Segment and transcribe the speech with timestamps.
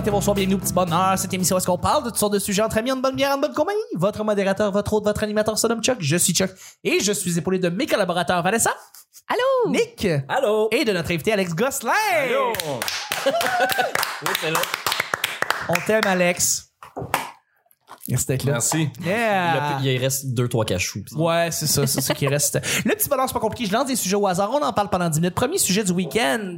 [0.00, 1.18] matin, bonsoir, bienvenue au petit bonheur.
[1.18, 3.16] Cette émission, où est-ce qu'on parle de toutes sortes de sujets entre amis, en bonne
[3.16, 3.78] bière, en bonne compagnie?
[3.94, 5.98] Votre modérateur, votre hôte, votre animateur, son nom Chuck.
[6.00, 6.50] Je suis Chuck.
[6.82, 8.74] Et je suis épaulé de mes collaborateurs Vanessa.
[9.28, 9.70] Allô?
[9.70, 10.08] Nick.
[10.26, 10.68] Allô?
[10.72, 11.92] Et de notre invité Alex Gosselin.
[13.26, 14.60] Oui, c'est là.
[15.68, 16.72] On t'aime, Alex.
[18.08, 18.52] Merci d'être là.
[18.52, 18.88] Merci.
[19.04, 19.78] Yeah.
[19.82, 21.04] Le- il reste deux, trois cachous.
[21.14, 22.58] Ouais, c'est ça, c'est ce qui reste.
[22.84, 23.66] Le petit bonheur, c'est pas compliqué.
[23.70, 24.50] Je lance des sujets au hasard.
[24.52, 25.34] On en parle pendant 10 minutes.
[25.34, 26.56] Premier sujet du week-end.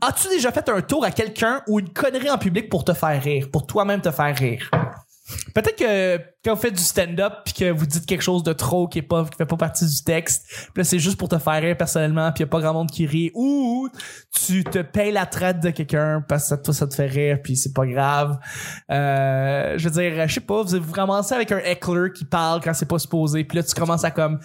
[0.00, 3.22] As-tu déjà fait un tour à quelqu'un ou une connerie en public pour te faire
[3.22, 4.70] rire, pour toi-même te faire rire?
[5.54, 8.88] Peut-être que quand vous faites du stand-up puis que vous dites quelque chose de trop
[8.88, 11.38] qui est pas qui fait pas partie du texte, puis là c'est juste pour te
[11.38, 13.88] faire rire personnellement puis y a pas grand monde qui rit ou
[14.46, 17.56] tu te payes la traite de quelqu'un parce que toi ça te fait rire puis
[17.56, 18.38] c'est pas grave.
[18.90, 22.60] Euh, je veux dire, je sais pas, vous vous ramassez avec un heckler qui parle
[22.62, 24.38] quand c'est pas supposé puis là tu commences à comme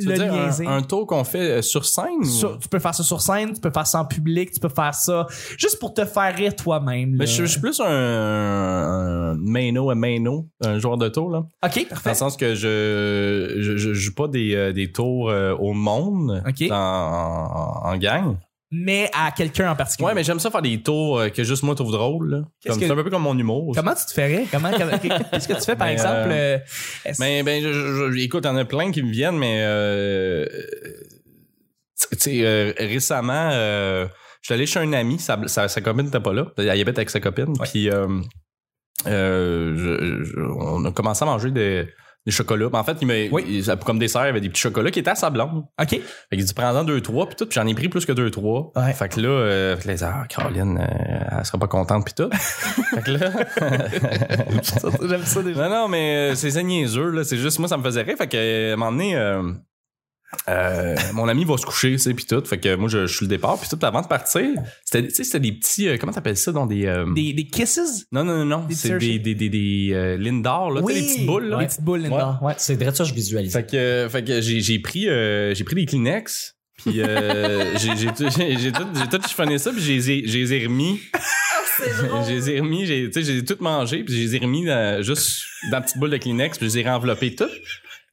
[0.00, 0.66] Tu le niaiser.
[0.66, 2.06] un, un tour qu'on fait euh, sur scène?
[2.22, 4.68] ou- tu peux faire ça sur scène, tu peux faire ça en public, tu peux
[4.68, 5.26] faire ça
[5.58, 7.16] juste pour te faire rire toi-même.
[7.18, 11.38] Mais je, je suis plus un, un maino, un maino, un joueur de tour, là.
[11.64, 12.10] Ok, Dans parfait.
[12.10, 16.42] le sens que je, je, je joue pas des, euh, des tours euh, au monde
[16.46, 16.68] Ok.
[16.68, 18.36] dans- en, en gang.
[18.72, 20.08] Mais à quelqu'un en particulier.
[20.08, 22.44] Ouais, mais j'aime ça faire des tours euh, que juste moi trouve drôle.
[22.64, 23.72] que- C'est un peu comme mon humour.
[23.76, 24.46] Comment tu te rire?
[24.50, 24.70] Comment,
[25.32, 26.30] qu'est-ce que tu fais, par Mais, exemple?
[26.32, 26.58] euh,
[27.06, 30.46] euh, Ben, ben, je, écoute, il y en a plein qui me viennent, mais euh,
[32.10, 34.08] tu sais, récemment, je
[34.42, 37.10] suis allé chez un ami, sa, sa, sa copine n'était pas là, elle habite avec
[37.10, 37.88] sa copine, puis
[39.06, 41.88] on a commencé à manger des,
[42.26, 42.68] des chocolats.
[42.72, 43.44] En fait, il m'a, Oui.
[43.48, 45.64] il- comme dessert, il y avait des petits chocolats qui étaient à sa blonde.
[45.80, 45.88] OK.
[45.90, 46.00] Fait
[46.32, 48.72] qu'il dit, prends-en deux, trois, puis tout, puis j'en ai pris plus que deux, trois.
[48.76, 48.92] Ouais.
[48.92, 52.28] Fait que là, euh, dit, ah, Caroline, euh, elle sera pas contente, puis tout.
[52.94, 53.30] fait que là...
[55.08, 55.68] J'aime ça déjà.
[55.68, 57.24] Non, non, mais euh, c'est niaiseux, là.
[57.24, 58.16] C'est juste, moi, ça me faisait rire.
[58.18, 59.14] Fait que, euh, à un moment donné,
[60.48, 62.42] euh, mon ami va se coucher, tu sais, puis tout.
[62.44, 63.78] Fait que moi, je, je suis le départ, puis tout.
[63.84, 64.42] Avant de partir,
[64.84, 66.86] c'était, tu sais, c'était des petits, euh, comment t'appelles ça, dans des...
[66.86, 68.06] euh, Des, des kisses?
[68.12, 68.64] Non, non, non, non.
[68.66, 70.82] des C'est des, des, des, des Lindor, là.
[70.82, 71.60] Tu sais, les petites boules, là.
[71.60, 72.38] Les petites boules, Linda.
[72.42, 72.54] Ouais.
[72.58, 73.52] C'est vrai ça, je visualise.
[73.52, 76.54] Fait que, fait que j'ai, j'ai pris, j'ai pris des Kleenex.
[76.78, 76.94] Puis
[77.76, 80.52] j'ai, j'ai, tout- j'ai, j'ai tout, j'ai tout chiffonné ça, puis j'ai, j'ai, j'ai les
[80.54, 81.00] ai remis.
[82.26, 85.02] j'ai les ai remis, j'ai, sais, j'ai tout mangé, puis j'ai les ai remis dans-
[85.02, 87.44] juste dans la petite boule de Kleenex, puis je les ai renveloppés tout.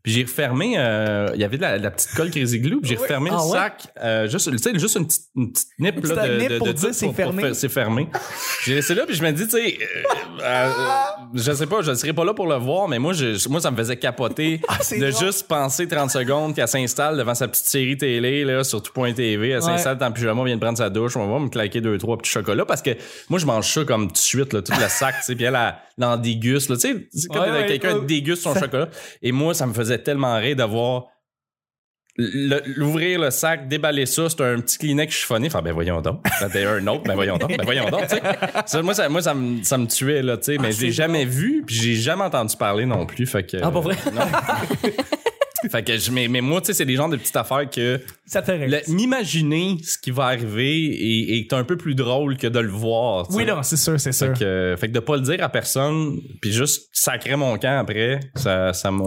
[0.04, 2.82] Puis j'ai refermé, euh, il y avait de la, de la petite colle Crazy Glue,
[2.82, 3.52] puis j'ai refermé Ah le ouais?
[3.58, 6.50] sac, euh, juste, tu sais, juste une petite, une petite nip, Une là, de, nip
[6.50, 7.54] de, pour de dire c'est fermé.
[7.54, 8.08] c'est fermé.
[8.66, 10.70] J'ai laissé là, puis je me dis, tu sais, euh, euh,
[11.34, 13.72] je sais pas, je serais pas là pour le voir, mais moi, je, moi, ça
[13.72, 15.26] me faisait capoter Ah, de drôle.
[15.26, 19.62] juste penser 30 secondes qu'elle s'installe devant sa petite série télé, là, sur tout.tv, elle
[19.62, 22.18] s'installe dans le pyjama, vient de prendre sa douche, on va me claquer deux, trois
[22.18, 22.92] petits chocolats, parce que
[23.30, 25.46] moi, je mange ça comme tout de suite, là, tout le sac, tu sais, puis
[25.46, 26.82] elle, elle, elle en déguste, là, tu
[27.14, 28.06] sais, Ouais, ouais, quelqu'un ouais.
[28.06, 28.90] déguste son chocolat.
[29.22, 31.08] Et moi, ça me faisait tellement rire de voir
[32.16, 35.48] l'ouvrir le sac, déballer ça, c'est un petit Kleenex chiffonné.
[35.48, 36.24] Enfin, ben voyons donc.
[36.42, 38.22] Là, t'as un autre, ben voyons donc, ben voyons donc, tu sais.
[38.68, 40.58] Ça, moi, ça, moi, ça me, ça me tuait, là, tu sais.
[40.60, 43.58] Mais c'est l'ai jamais vu, puis j'ai jamais entendu parler non plus, fait que...
[43.62, 43.96] Ah, pas vrai?
[44.14, 44.22] non.
[45.70, 48.00] fait que je, mais, mais moi, tu sais, c'est des genres de petites affaires que...
[48.26, 48.42] Ça
[48.88, 53.28] M'imaginer ce qui va arriver est, est un peu plus drôle que de le voir.
[53.32, 54.28] Oui, non, c'est sûr, c'est sûr.
[54.28, 57.80] Fait que, fait que de pas le dire à personne, puis juste sacrer mon camp
[57.80, 59.04] après, ça, ça m'a.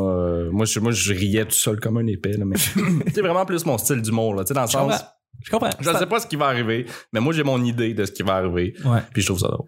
[0.50, 2.56] moi, je, moi, je riais tout seul comme un épée, là, mais
[3.15, 4.83] c'est vraiment plus mon style d'humour, là, tu sais, dans le Je sens.
[4.93, 5.06] comprends.
[5.44, 5.71] Je comprends.
[5.81, 8.23] Je sais pas ce qui va arriver, mais moi, j'ai mon idée de ce qui
[8.23, 9.00] va arriver, Ouais.
[9.12, 9.67] puis je trouve ça drôle.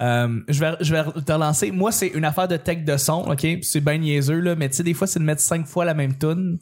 [0.00, 1.70] Euh, je vais, je vais te relancer.
[1.72, 3.46] Moi, c'est une affaire de tech de son, OK?
[3.62, 5.94] C'est bien niaiseux, là, mais tu sais, des fois, c'est de mettre cinq fois la
[5.94, 6.58] même tune.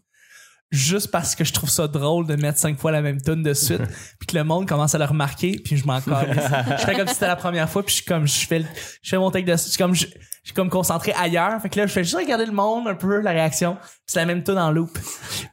[0.73, 3.55] Juste parce que je trouve ça drôle de mettre cinq fois la même tune de
[3.55, 3.83] suite,
[4.19, 6.01] puis que le monde commence à le remarquer, puis je m'en.
[6.01, 8.65] Je fais comme si c'était la première fois, puis je suis comme je fais, le-
[9.01, 10.11] je fais mon tech de, je suis comme je, je
[10.47, 11.61] suis comme concentré ailleurs.
[11.63, 13.77] Fait que là, je fais juste regarder le monde un peu, la réaction.
[13.77, 14.99] puis C'est la même tune en loop.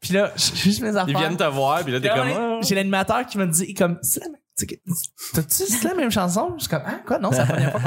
[0.02, 1.06] Puis là, je- juste mes affaires.
[1.10, 2.30] Ils viennent te voir, puis là, t'es comme.
[2.36, 2.60] Ah.
[2.64, 6.54] J'ai l'animateur qui me dit comme c'est la même- T'as-tu c'est la même chanson?
[6.58, 7.18] Je suis comme, ah, quoi?
[7.18, 7.82] Non, c'est la première fois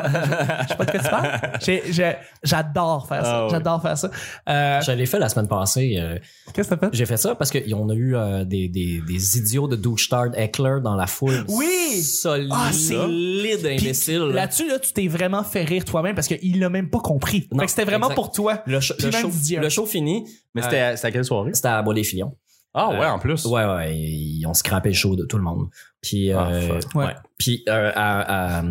[0.62, 2.20] Je sais pas de quoi tu parles.
[2.42, 3.44] J'adore faire ça.
[3.44, 3.48] Ah.
[3.50, 4.10] J'adore faire ça.
[4.48, 5.96] Euh, Je l'ai fait la semaine passée.
[5.98, 6.18] euh,
[6.52, 6.96] Qu'est-ce que t'as fait?
[6.96, 10.78] j'ai fait ça parce qu'on a eu euh, des, des, des idiots de douche-tard Eckler
[10.82, 11.44] dans la foule.
[11.48, 12.02] Oui!
[12.02, 14.18] Solide, Ah, c'est- solide imbécile.
[14.18, 14.34] là.
[14.34, 17.48] Là-dessus, là, tu t'es vraiment fait rire toi-même parce qu'il l'a même pas compris.
[17.52, 18.14] Non, fait que c'était vraiment exact.
[18.16, 18.62] pour toi.
[18.66, 19.30] Le, show- le show,
[19.60, 20.24] le show fini.
[20.54, 21.52] Mais c'était à- quelle soirée?
[21.54, 22.36] C'était à Bois des Filions.
[22.78, 23.44] Ah, ouais, en plus.
[23.46, 25.68] Ouais, ouais, ils ont scrappé le show de tout le monde.
[26.02, 26.80] Puis, Ah, euh.
[26.94, 27.06] Ouais.
[27.06, 27.14] ouais.
[27.38, 28.62] Puis, euh, à- à-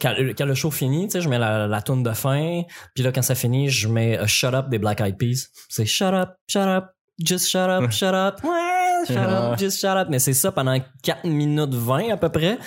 [0.00, 2.62] quand, quand le show finit, tu sais, je mets la, la tune de fin.
[2.94, 5.50] Puis là, quand ça finit, je mets euh, Shut Up des Black Eyed Peas.
[5.68, 6.86] C'est Shut Up, Shut Up,
[7.22, 10.08] Just Shut Up, Shut Up, ouais, Shut Up, Just Shut Up.
[10.10, 12.58] Mais c'est ça pendant 4 minutes 20 à peu près.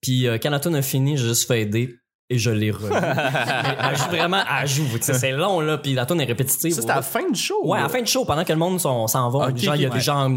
[0.00, 1.97] Puis, euh, quand la tune a fini, j'ai juste fait aider.
[2.30, 2.86] Et je l'ai revu.
[2.92, 6.72] elle joue vraiment, elle joue, tu sais, c'est long, là, puis la tune est répétitive.
[6.72, 7.54] Ça, c'était à la fin du show.
[7.66, 9.82] Ouais, à la fin du show, pendant que le monde s'en va, Ok, genre, il
[9.82, 10.30] y a des gens,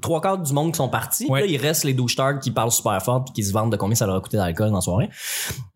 [0.00, 1.26] trois quarts du monde qui sont partis.
[1.28, 1.40] Ouais.
[1.40, 3.94] Là, il reste les douchetards qui parlent super fort puis qui se vendent de combien
[3.94, 5.08] ça leur a coûté d'alcool dans la soirée.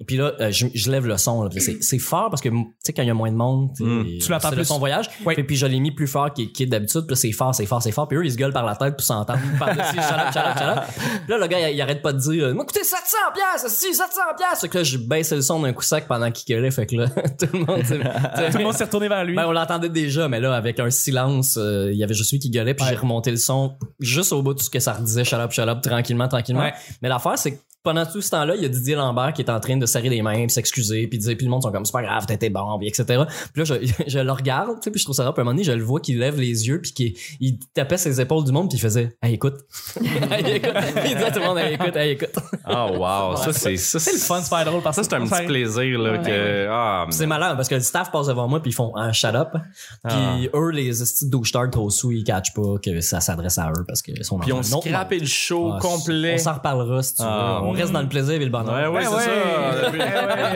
[0.01, 1.45] Et puis là, euh, je, je lève le son.
[1.45, 3.71] là, c'est, c'est fort parce que, tu sais, quand il y a moins de monde,
[3.81, 4.19] Mm.
[4.21, 4.65] Tu l'entends c'est plus.
[4.65, 5.09] son voyage.
[5.25, 5.35] Ouais.
[5.39, 7.03] Et puis je l'ai mis plus fort qu'il qu'il est d'habitude.
[7.03, 8.09] Puis là, c'est fort, c'est fort, c'est fort.
[8.09, 9.97] Puis eux, ils se gueulent par la tête pour s'entendre par-dessus.
[9.97, 9.99] Puis
[11.29, 13.95] là, le gars, il, il arrête pas de dire, euh, moi, coûté 700 piastres, si,
[13.95, 14.69] 700 piastres.
[14.69, 16.71] Que là, je baissais le son d'un coup sec pendant qu'il gueulait.
[16.71, 17.09] Fait que là,
[17.39, 17.99] tout le monde, tu sais,
[18.51, 19.35] Tout le monde s'est retourné vers lui.
[19.35, 22.39] ben, on l'entendait déjà, mais là, avec un silence, euh, il y avait juste lui
[22.39, 25.25] qui gueulait, puis j'ai remonté le son juste au bout de ce que ça redisait,
[25.25, 26.63] shut up, shut up, tranquillement, tranquillement.
[26.63, 26.75] Ouais.
[27.03, 29.51] Mais l'affaire, c'est que pendant tout ce temps-là, il y a Didier Lambert qui est
[29.51, 31.85] en train de serrer les mains, puis s'excuser, puis dire, puis le monde sont comme,
[31.85, 33.05] c'est pas grave, t'étais bon, puis etc.
[33.53, 33.75] Puis là, je,
[34.07, 35.65] je le regarde, tu sais, puis je trouve ça drôle, puis à un moment donné,
[35.65, 38.69] je le vois qui lève les yeux, puis qui il tapait ses épaules du monde,
[38.69, 39.59] puis il faisait, hey, écoute.
[40.31, 40.73] hey, écoute.
[41.07, 42.35] il disait à tout le monde, hey, écoute, hey, écoute.
[42.69, 43.37] Oh, wow.
[43.37, 45.47] Ça, c'est, ça, C'est le fun, c'est pas drôle parce Ça, que c'est un petit
[45.47, 48.75] plaisir, là, que, ah, c'est malin parce que le staff passe devant moi puis ils
[48.75, 49.51] font un shut up.
[49.53, 49.61] Puis
[50.05, 50.37] Ah.
[50.55, 50.93] eux les
[51.23, 54.45] douchetards trop sous ils catchent pas que ça s'adresse à eux parce qu'ils sont dans
[54.45, 56.35] Puis on le show Ah, complet.
[56.35, 57.29] On s'en reparlera si tu veux.
[57.71, 58.93] Ah, on reste dans le plaisir et le bonheur.
[58.93, 59.99] Ouais, ouais, Ouais, c'est ouais.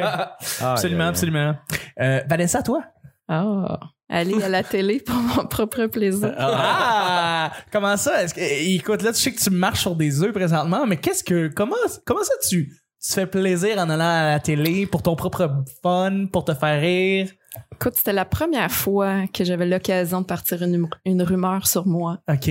[0.01, 0.37] ça.
[0.61, 1.55] Ah, Absolument, absolument.
[2.01, 2.83] Euh, Vanessa, toi?
[3.29, 6.35] Ah, aller à la télé pour mon propre plaisir.
[6.39, 7.51] Ah!
[7.73, 8.23] Comment ça?
[8.23, 8.41] Est-ce que,
[8.77, 11.75] écoute, là, tu sais que tu marches sur des œufs présentement, mais qu'est-ce que, comment,
[12.05, 16.27] comment ça tu, tu fais plaisir en allant à la télé pour ton propre fun,
[16.33, 17.31] pour te faire rire?
[17.73, 22.19] Écoute, c'était la première fois que j'avais l'occasion de partir une, une rumeur sur moi.
[22.29, 22.51] OK.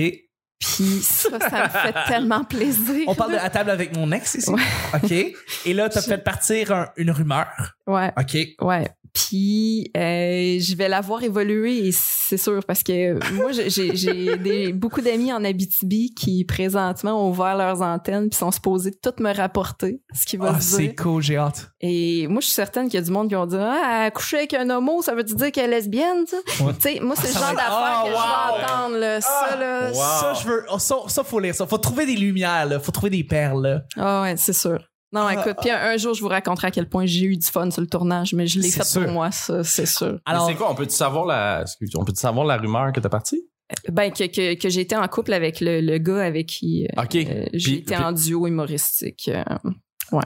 [0.76, 3.04] Puis ça, ça me fait tellement plaisir.
[3.06, 4.50] On parle de à table avec mon ex ici.
[4.50, 4.62] Ouais.
[4.94, 5.12] OK?
[5.66, 7.46] Et là, t'as fait partir un- une rumeur.
[7.86, 8.36] Ouais, OK?
[8.62, 8.88] ouais.
[9.14, 13.94] Puis euh, je vais la voir évoluer, et c'est sûr, parce que moi, j'ai- j'ai
[13.94, 18.90] j'ai des- beaucoup d'amis en Abitibi qui présentement ont ouvert leurs antennes puis sont supposés
[19.00, 20.90] tout me rapporter ce qui va Ah, se dire.
[20.90, 21.70] c'est cool, j'ai hâte.
[21.80, 24.38] Et moi, je suis certaine qu'il y a du monde qui ont dit Ah, coucher
[24.38, 26.36] avec un homo, ça veut dire qu'elle est lesbienne, ça?
[26.64, 26.72] Ouais.
[26.74, 28.16] Tu sais, moi, c'est Ah, le genre Ah, que wow.
[28.16, 29.20] je vais entendre, là.
[29.20, 29.88] Ça, là.
[29.90, 29.94] Wow.
[29.94, 31.66] Ça, je veux, oh, ça, ça, faut lire ça.
[31.66, 32.80] Faut trouver des lumières, là.
[32.80, 33.82] Faut trouver des perles, là.
[33.96, 34.78] Ah, ouais, c'est sûr.
[35.14, 37.36] Non, Ah, écoute, puis un, un jour, je vous raconterai à quel point j'ai eu
[37.36, 39.04] du fun sur le tournage, mais je l'ai fait sûr.
[39.04, 40.18] pour moi, ça, c'est sûr.
[40.26, 43.08] Alors, c'est quoi, on peut-tu savoir la, excuse, on peut-tu savoir la rumeur que t'as
[43.08, 43.46] partie?
[43.90, 47.02] Ben, que, que, que j'ai été en couple avec le, le gars avec qui euh,
[47.02, 47.14] OK.
[47.16, 49.30] euh, j'ai Puis- été puis- en duo humoristique.
[49.32, 49.42] euh,
[50.12, 50.22] ouais.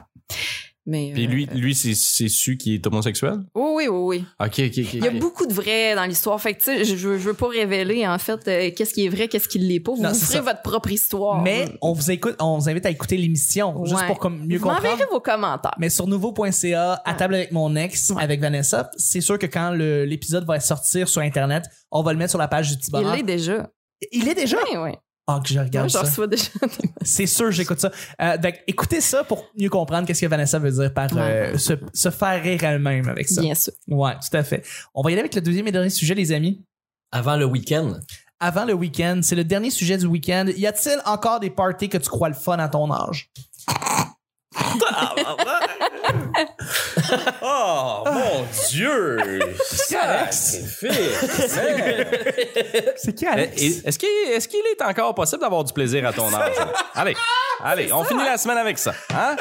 [0.91, 1.11] Mais.
[1.13, 3.41] Puis euh, lui, lui, c'est, c'est su qui est homosexuel?
[3.55, 4.25] Oui, oui, oui, oui.
[4.41, 4.95] OK, OK, OK.
[4.95, 6.41] Il y a beaucoup de vrai dans l'histoire.
[6.41, 9.09] Fait que, tu sais, je, je veux- pas révéler, en fait, euh, qu'est-ce qui est
[9.11, 9.93] vrai, qu'est-ce qui l'est pas.
[9.93, 10.41] Vous Non, vous ferez ça.
[10.41, 11.43] votre propre histoire.
[11.43, 14.65] mais on vous écoute, on vous invite à écouter l'émission, juste pour comme mieux Vous
[14.65, 14.89] comprendre.
[14.89, 15.75] m'enverrez vos commentaires.
[15.79, 18.23] Mais sur nouveau.ca, à table avec mon ex, Ouais.
[18.23, 22.31] avec Vanessa, c'est sûr que quand l'épisode va sortir sur Internet, on va le mettre
[22.31, 23.15] sur la page du petit Il bonheur.
[23.15, 23.69] l'est déjà.
[24.11, 24.57] Il est déjà?
[24.73, 24.91] Oui, oui.
[25.31, 26.07] Ah, que je regarde j'en ça.
[26.07, 26.49] reçois déjà.
[27.03, 27.91] C'est sûr, j'écoute ça.
[28.23, 31.75] Euh, donc, écoutez ça pour mieux comprendre qu'est-ce que Vanessa veut dire par euh, se,
[31.93, 33.43] se faire rire elle-même avec ça.
[33.43, 33.75] Bien sûr.
[33.89, 34.65] Ouais, tout à fait.
[34.95, 36.65] On va y aller avec le deuxième et dernier sujet, les amis.
[37.13, 37.99] Avant le week-end.
[38.41, 40.47] Avant le week-end, c'est le dernier sujet du week-end.
[40.57, 43.31] Y a-t-il encore des parties que tu crois le fun à ton âge?
[47.43, 49.19] Oh, mon Dieu!
[52.97, 53.63] C'est qui, Alex?
[53.85, 56.53] Est-ce qu'il est, qu'il est encore possible d'avoir du plaisir à ton âge?
[56.95, 57.17] allez,
[57.65, 58.93] allez, on finit la semaine avec ça.
[59.15, 59.37] Hein?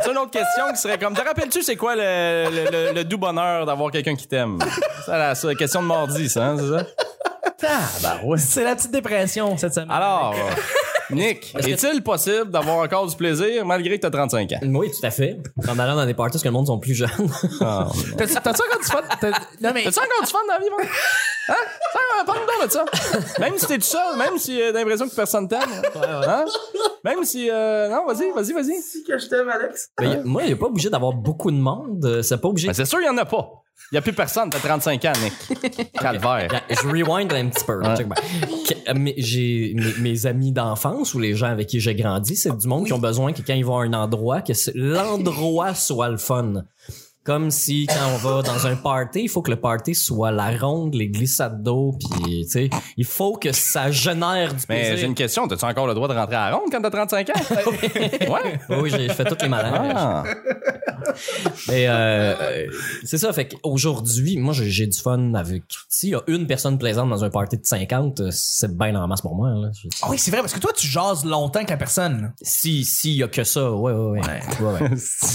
[0.00, 3.04] C'est une autre question qui serait comme, te rappelles-tu c'est quoi le, le, le- le
[3.04, 4.58] doux bonheur d'avoir quelqu'un qui t'aime?
[5.04, 5.12] C'est
[5.46, 6.86] la, question de mardi, ça, hein, c'est ça?
[8.04, 8.38] Ah, ouais.
[8.38, 9.90] C'est la petite dépression cette semaine.
[9.90, 10.34] Alors,
[11.10, 14.58] Nick, est-il possible d'avoir encore du plaisir malgré que t'as 35 ans?
[14.64, 15.38] Oui, tout à fait.
[15.68, 17.08] En allant dans des parties parce que le monde sont plus jeunes.
[17.60, 19.02] Ah, T'as-tu t'as-tu encore du fun?
[19.20, 19.84] T'as- Non, mais.
[19.84, 20.90] T'as-tu encore du fun dans la vie?
[21.48, 21.54] Hein?
[21.92, 22.84] Ça, Parle-nous donc de ça.
[23.38, 25.60] Même si t'es tout seul, même si euh, t'as l'impression que personne t'aime.
[25.96, 26.44] Hein?
[27.04, 27.48] Même si...
[27.50, 29.02] euh, non, vas-y, vas-y, vas-y.
[29.06, 29.88] que je t'aime, Alex.
[30.00, 32.04] Mais y a- moi, il n'est pas obligé d'avoir beaucoup de monde.
[32.04, 32.66] Euh, C'est pas obligé.
[32.68, 33.48] Ben, c'est sûr, il y en a pas.
[33.92, 35.92] Il y a plus personne, t'as 35 ans, Nick.
[35.92, 36.48] Calvaire.
[36.68, 37.80] Je rewind un petit peu.
[37.96, 38.08] Check.
[38.08, 42.36] Que- euh, mes- J'ai mes, mes amis d'enfance ou les gens avec qui j'ai grandi,
[42.36, 44.72] c'est du monde qui ont besoin que quand ils vont à un endroit, que c'est-
[44.74, 46.64] l'endroit soit le fun.
[47.28, 50.50] Comme si quand on va dans un party, il faut que le party soit la
[50.56, 54.88] ronde, les glissades d'eau, puis tu sais, il faut que ça génère du Mais j'ai
[54.92, 55.08] plaisir.
[55.08, 55.46] une question.
[55.46, 57.32] T'as-tu encore le droit de rentrer à la ronde quand t'as 35 ans?
[58.32, 58.58] ouais.
[58.70, 59.92] Oui, oui, j'ai fait toutes les malins.
[59.94, 60.24] Ah.
[61.68, 62.66] Mais euh, euh,
[63.04, 65.64] c'est ça, fait qu'aujourd'hui, moi j'ai du fun avec.
[65.90, 69.06] S'il y a une personne plaisante dans un party de 50, euh, c'est bien en
[69.06, 69.50] masse pour moi.
[69.50, 69.70] Là.
[70.00, 72.32] Ah oui, c'est vrai, parce que toi, tu jases longtemps avec la personne.
[72.40, 74.40] Si s'il y a que ça, ouais ouais ouais.
[74.60, 74.90] Ouais ouais.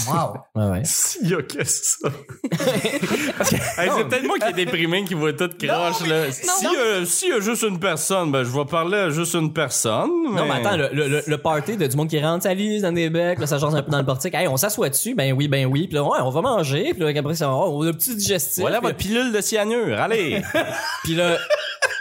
[0.08, 0.34] Wow.
[0.56, 0.82] ouais, ouais.
[0.84, 1.83] S'il y a que ça.
[1.84, 2.08] Ça.
[3.76, 6.30] Hey, c'est peut-être moi qui est déprimé qui voit tout croche, là.
[6.30, 9.52] Si, euh, s'il y a juste une personne, ben, je vais parler à juste une
[9.52, 10.10] personne.
[10.32, 13.10] Non, mais attends, le, le, le party de du monde qui rentre, salut, dans des
[13.10, 14.34] becs, là, ça change un peu dans le portique.
[14.34, 15.86] Hey, on s'assoit dessus, ben oui, ben oui.
[15.88, 16.94] Puis là, ouais, on va manger.
[16.94, 18.60] Puis là, après, ça, oh, on a un petit digestif.
[18.60, 20.42] Voilà votre pilule de cyanure, allez!
[21.04, 21.36] Puis là,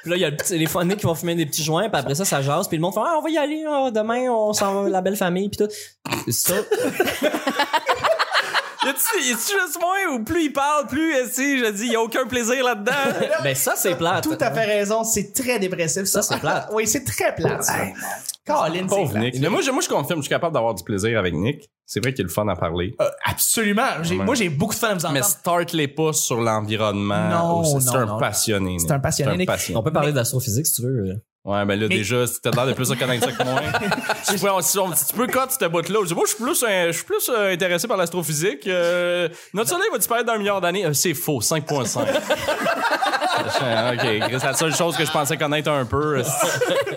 [0.04, 1.88] puis là, il y a le petit- les phoniques qui vont fumer des petits joints,
[1.90, 3.90] puis après ça, ça jase, puis le monde fait ah, on va y aller, ah,
[3.90, 5.72] demain on s'en va la belle famille, puis tout.
[6.30, 6.56] Ça,
[8.86, 11.88] y a-tu, y a-tu juste moi ou plus il parle, plus, euh, si, je dis,
[11.88, 12.92] y a aucun plaisir là-dedans?
[13.44, 14.24] ben ça c'est plate.
[14.24, 16.04] Tout à fait raison, c'est très dépressif.
[16.06, 16.70] Ça, Ça, c'est plate.
[16.74, 17.64] oui, c'est très plate.
[17.64, 17.74] ça.
[18.46, 19.20] Colin, c'est.
[19.20, 19.40] Nick.
[19.40, 21.70] Mais moi, je, moi, je confirme, je suis capable d'avoir du plaisir avec Nick.
[21.86, 22.94] C'est vrai qu'il est le fun à parler.
[23.00, 23.84] Euh, absolument.
[24.04, 24.16] Ouais.
[24.16, 25.14] Moi, j'ai beaucoup de fun à vous entendre.
[25.14, 27.30] Mais start-les pas sur l'environnement.
[27.30, 28.18] Non, c'est, non, un non.
[28.18, 28.80] passionné.
[28.80, 29.80] C'est un passionné, C'est un passionné.
[29.80, 31.22] On peut parler d'astrophysique si tu veux.
[31.46, 33.62] Ouais, ben là, Mais- déjà, si t'as l'air de plus à connaître ça que moi.
[34.24, 36.34] si, tu peux- si on- si tu peux cut cette bout-là, je dis, moi, je
[36.34, 38.66] suis plus, je suis plus euh, intéressé par l'astrophysique.
[38.66, 40.86] Euh, notre soleil va disparaître dans un milliard d'années.
[40.86, 42.00] Euh, c'est faux, 5.5.
[43.94, 46.24] ok, c'est la seule chose que je pensais connaître un peu.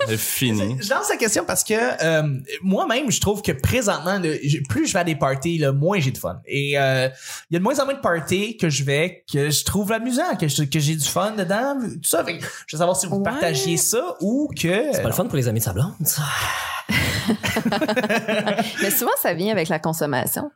[0.07, 0.77] C'est fini.
[0.81, 2.23] Je lance la question parce que euh,
[2.63, 4.39] moi-même, je trouve que présentement, le-
[4.69, 6.39] plus je vais à des parties, le moins j'ai de fun.
[6.47, 7.09] Et euh,
[7.51, 9.91] il y a de moins en moins de parties que je vais, que je trouve
[9.93, 12.25] amusant, que je- que j'ai du fun dedans, tout ça.
[12.25, 13.25] Fait je veux savoir si vous Ouais.
[13.25, 14.93] partagiez ça ou que...
[14.93, 16.23] C'est pas le fun pour les amis de sa blonde, ça.
[18.83, 20.51] Mais souvent, ça vient avec la consommation.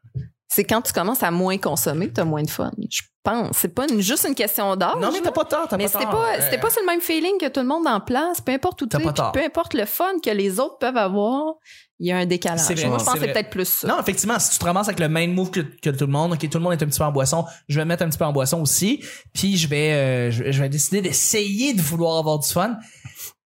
[0.53, 2.73] C'est quand tu commences à moins consommer que tu as moins de fun.
[2.91, 3.57] Je pense.
[3.57, 4.97] C'est pas une- juste une question d'âge.
[5.01, 6.13] Non, mais t'as pas tort, t'as Mais pas c'était tort.
[6.21, 8.41] pas, c'était pas sur le même feeling que tout le monde en place.
[8.41, 9.31] Peu importe où tu T'as es, pas puis tort.
[9.33, 11.55] peu importe le fun que les autres peuvent avoir,
[12.01, 12.61] il y a un décalage.
[12.61, 13.43] C'est vrai, Moi, je pense c'est que c'est vrai.
[13.43, 13.87] peut-être plus ça.
[13.87, 16.33] Non, effectivement, si tu te ramasses avec le même move que, que tout le monde,
[16.33, 18.09] ok, tout le monde est un petit peu en boisson, je vais me mettre un
[18.09, 21.81] petit peu en boisson aussi, puis je vais, euh, je, je vais décider d'essayer de
[21.83, 22.77] vouloir avoir du fun.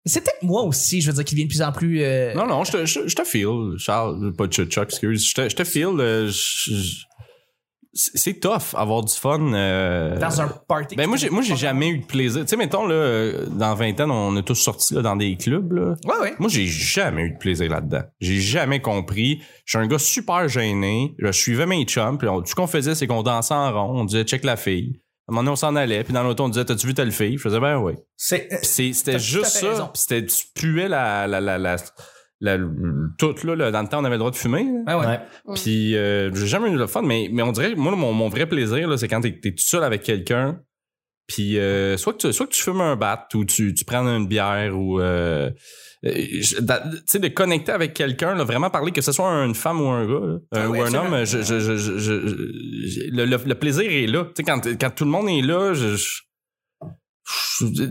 [0.06, 2.02] C'est peut-être moi aussi, je veux dire, qui devient de plus en plus.
[2.04, 5.28] euh, Non, non, je te, je, je te feel, Charles, pas Chuck, Chuck, excuse.
[5.28, 7.04] Je te, je te feel, euh, je- je-
[7.92, 9.52] c'est c'est tough avoir du fun.
[9.54, 10.96] euh, dans un party.
[10.96, 12.44] Ben moi j'ai moi j'ai jamais eu de plaisir.
[12.44, 15.36] Tu sais mettons là euh, dans 20 ans on est tous sortis là, dans des
[15.36, 15.96] clubs là.
[16.06, 16.34] Ouais, ouais.
[16.38, 18.04] Moi j'ai jamais eu de plaisir là-dedans.
[18.22, 19.42] J'ai jamais compris.
[19.66, 21.16] Je suis un gars super gêné.
[21.18, 24.02] Je suivais mes chums puis on- tout ce qu'on faisait c'est qu'on dansait en rond,
[24.02, 25.02] on disait check la fille.
[25.30, 27.12] À un moment donné, on s'en allait, puis dans l'auto, on disait T'as-tu vu telle
[27.12, 27.38] fille?
[27.38, 27.94] Je faisais ben oui.
[28.64, 29.46] C'est- c'était juste
[29.76, 29.92] ça.
[29.94, 31.76] Puis c'était tu puais la la la la,
[32.42, 32.58] la-
[33.18, 34.64] tout là, là, dans le temps on avait le droit de fumer.
[34.86, 34.98] là.
[34.98, 35.06] Ouais.
[35.56, 38.46] Puis euh, j'ai jamais eu de fun, mais, mais on dirait, moi, mon, mon vrai
[38.48, 40.60] plaisir, là, c'est quand t'es, t'es tout seul avec quelqu'un,
[41.30, 44.06] puis euh, soit, que tu, soit que tu fumes un bat ou tu, tu prends
[44.06, 45.00] une bière ou...
[45.00, 45.50] Euh,
[46.06, 46.44] euh, tu
[47.06, 50.06] sais, de connecter avec quelqu'un, là, vraiment parler, que ce soit une femme ou un
[50.06, 54.08] gars, là, euh, oui, ou un homme, je, je, je, je- le, le- plaisir est
[54.08, 54.24] là.
[54.26, 55.98] Tu sais, quand, quand tout le monde est là, je,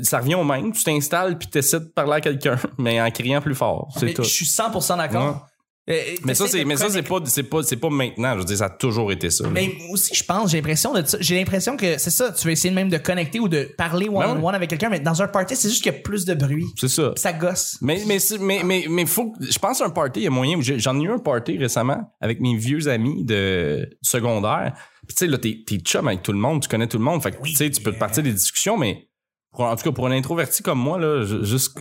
[0.03, 0.73] ça revient au même.
[0.73, 3.89] Tu t'installes puis t'essaies de parler à quelqu'un, mais en criant plus fort.
[3.99, 4.23] C'est tout.
[4.25, 5.47] Je suis 100% d'accord.
[5.89, 8.35] Euh, Mais ça, c'est, mais ça, c'est pas, c'est pas, c'est pas maintenant.
[8.35, 9.49] Je veux dire, ça a toujours été ça.
[9.49, 11.17] Mais aussi, je pense, j'ai l'impression de ça.
[11.21, 12.31] J'ai l'impression que c'est ça.
[12.33, 14.55] Tu veux essayer même de connecter ou de parler one-on-one Ben ouais.
[14.55, 16.67] avec quelqu'un, mais dans un party, c'est juste qu'il y a plus de bruit.
[16.79, 17.13] C'est ça.
[17.17, 17.79] Ça gosse.
[17.81, 20.59] Mais, mais, mais, mais, mais faut, que- je pense un party, il y a moyen.
[20.61, 24.75] J'en ai eu un party récemment avec mes vieux amis de secondaire.
[25.07, 27.05] Puis tu sais, là, t'es, t'es chum avec tout le monde, tu connais tout le
[27.05, 27.23] monde.
[27.23, 27.51] Fait que, Oui.
[27.51, 29.09] tu sais, tu peux te partir des discussions, mais
[29.55, 31.79] en tout cas, pour un introverti comme moi, là, ju- juste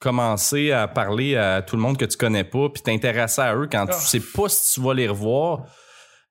[0.00, 3.68] commencer à parler à tout le monde que tu connais pas, puis t'intéresser à eux
[3.70, 4.00] quand tu Ah.
[4.00, 5.60] sais pas si tu vas les revoir.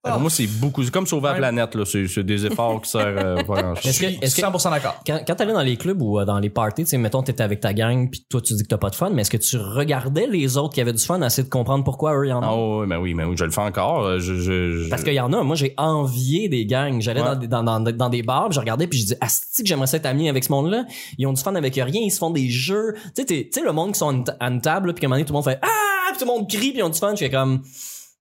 [0.01, 0.11] Ah.
[0.13, 0.81] Pour moi, c'est beaucoup.
[0.81, 1.83] C'est comme sauver la planète, là.
[1.83, 3.85] C'est, c'est des efforts qui servent euh, pas grand-chose.
[3.85, 4.95] Est-ce que- Je suis que- 100% d'accord.
[5.05, 7.43] Quand, quand t'allais dans les clubs ou euh, dans les parties, tu sais, mettons, t'étais
[7.43, 9.35] avec ta gang, puis toi, tu dis que t'as pas de fun, mais est-ce que
[9.35, 12.31] tu regardais les autres qui avaient du fun, à essayer de comprendre pourquoi eux, y
[12.31, 12.79] en Ah ont?
[12.79, 14.05] oui, ben oui, ben oui, je le fais encore.
[14.05, 17.01] Euh, Je, je, je- Parce qu'il y en a, moi j'ai envié des gangs.
[17.01, 17.27] J'allais Ouais.
[17.27, 19.67] dans, des- dans, dans, dans des bars, puis je regardais, puis je dis Asti que
[19.67, 20.85] j'aimerais ça être ami avec ce monde-là.
[21.17, 22.93] Ils ont du fun avec rien, ils se font des jeux.
[22.95, 25.01] Tu sais, t'es- tu sais, le monde qui sont à une, à une table, puis
[25.01, 25.67] qu'à un moment donné, tout le monde fait Ah!
[26.11, 27.11] Puis tout le monde crie, puis ils ont du fun.
[27.15, 27.61] Je fais comme.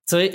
[0.08, 0.30] Tu sais,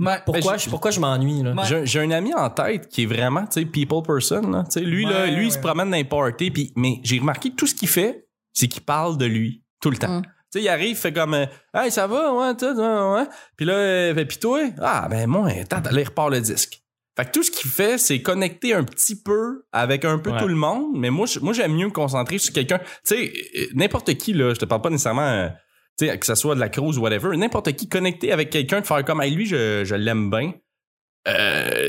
[0.00, 0.18] Ouais.
[0.26, 1.52] pourquoi, Ben, je, pourquoi je m'ennuie, là?
[1.54, 1.86] Ouais.
[1.86, 4.64] J'ai, un ami en tête qui est vraiment, tu sais, people person, là.
[4.64, 7.18] Tu sais, lui, là, Ouais, lui, il se promène dans les parties, puis, mais j'ai
[7.18, 10.18] remarqué que tout ce qu'il fait, c'est qu'il parle de lui, tout le temps.
[10.20, 10.22] Mm.
[10.22, 13.26] Tu sais, il arrive, il fait comme, euh, hey, ça va, ouais, tout, ouais, ouais.
[13.56, 16.82] Puis là, euh, fait, pis toi, ah, ben, moi, attends, là, il repart le disque.
[17.16, 20.38] Fait que tout ce qu'il fait, c'est connecter un petit peu avec un peu Ouais.
[20.38, 22.78] tout le monde, mais moi, moi, j'aime mieux me concentrer sur quelqu'un.
[22.78, 25.50] Tu sais, euh, n'importe qui, là, je te parle pas nécessairement,
[26.02, 28.50] euh, tu sais, que ce soit de la cruise ou whatever, n'importe qui connecter avec
[28.50, 30.52] quelqu'un, de faire comme, hey, lui, je, je l'aime bien.
[31.26, 31.88] Euh,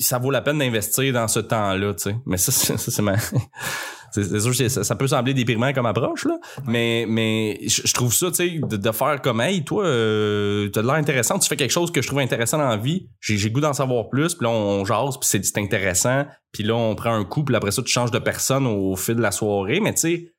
[0.00, 2.16] ça vaut la peine d'investir dans ce temps-là, tu sais.
[2.26, 3.16] Mais ça, c'est, ça, c'est ma...
[4.12, 6.38] c'est, sûr ça, ça peut sembler déprimant comme approche, là.
[6.66, 10.82] Mais, mais je, trouve ça, tu sais, de, de faire comme, hey, toi, euh, t'as
[10.82, 13.50] de l'air intéressant, tu fais quelque chose que je trouve intéressant dans la vie, j'ai,
[13.50, 16.94] goût d'en savoir plus, puis là, on, jase, puis c'est, c'est intéressant, puis là, on
[16.94, 19.80] prend un coup, puis après ça, tu changes de personne au, fil de la soirée,
[19.80, 20.32] mais tu sais,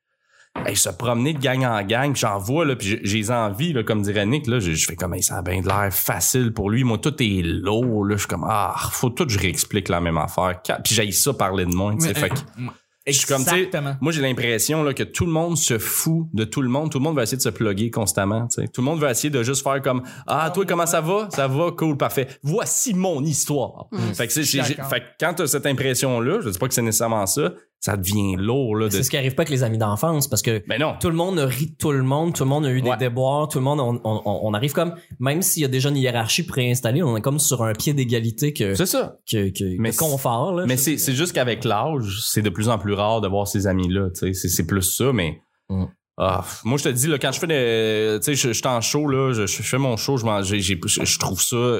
[0.66, 4.02] hey, se promener de gang en gang, j'en vois, là, puis j'ai- envies, là, comme
[4.02, 6.70] dirait Nick, là, je, je fais comme, hey, ça a bien de l'air facile pour
[6.70, 6.84] lui.
[6.84, 8.16] Moi, tout est lourd, là.
[8.16, 10.60] Je suis comme, ah, faut tout je réexplique la même affaire.
[10.84, 12.08] Puis j'ai ça parler de moi, tu sais.
[12.14, 12.68] Mais, Fait que euh,
[13.08, 13.68] je suis comme, tu
[14.02, 16.92] moi, j'ai l'impression là, que tout le monde se fout de tout le monde.
[16.92, 18.48] Tout le monde va essayer de se plugger constamment.
[18.48, 18.68] tu sais.
[18.68, 21.28] Tout le monde va essayer de juste faire comme Ah, toi, comment ça va?
[21.32, 21.72] Ça va?
[21.72, 22.28] Cool, parfait.
[22.44, 23.88] Voici mon histoire.
[24.14, 27.54] Fait que, fait que quand t'as cette impression-là, je dis pas que c'est nécessairement ça,
[27.82, 28.76] ça devient lourd.
[28.78, 28.92] Là, de...
[28.94, 30.94] C'est ce qui arrive pas avec les amis d'enfance parce que Ben non.
[31.02, 32.92] tout le monde rit de tout le monde, tout le monde a eu Ouais.
[32.92, 35.90] des déboires, tout le monde, on, on, on arrive comme, même s'il y a déjà
[35.90, 39.18] une hiérarchie préinstallée, on est comme sur un pied d'égalité que, C'est ça.
[39.30, 40.54] que, que, Mais de confort.
[40.54, 43.48] Là, Mais c'est c'est juste qu'avec l'âge, c'est de plus en plus rare de voir
[43.48, 44.10] ces amis-là.
[44.14, 44.34] tu sais.
[44.34, 45.42] C'est c'est plus ça, mais.
[45.70, 45.86] Mm.
[46.24, 48.20] Ah, moi, je te dis, là, quand je fais des.
[48.20, 50.44] Tu sais, je, je suis en show, là, je, je fais mon show, je, m'en-
[50.44, 51.80] j'ai- je, trouve ça.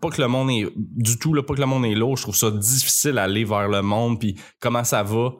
[0.00, 0.68] Pas que le monde est.
[0.76, 3.66] Du tout, là, pas que le monde est lourd, je trouve ça difficile d'aller vers
[3.68, 5.30] le monde, puis comment ça va.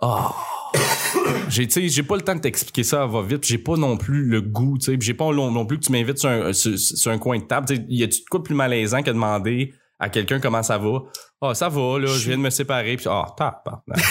[0.00, 0.34] Ah.
[1.48, 3.76] j'ai, tu sais, j'ai pas le temps de t'expliquer ça, ça va vite, j'ai pas
[3.76, 6.28] non plus le goût, tu sais, j'ai pas non, non plus que tu m'invites sur
[6.28, 7.68] un, sur, sur un coin de table.
[7.68, 10.64] Tu sais, y a-tu de quoi de plus malaisant que de demander à quelqu'un comment
[10.64, 11.04] ça va?
[11.40, 14.04] Ah, ça va, là, je viens de me séparer, puis ah, tabarnak.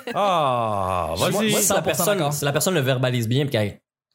[0.13, 1.51] Ah, Moi, vas-y.
[1.51, 3.51] moi, si la 100% personne, si la personne le verbalise bien, puis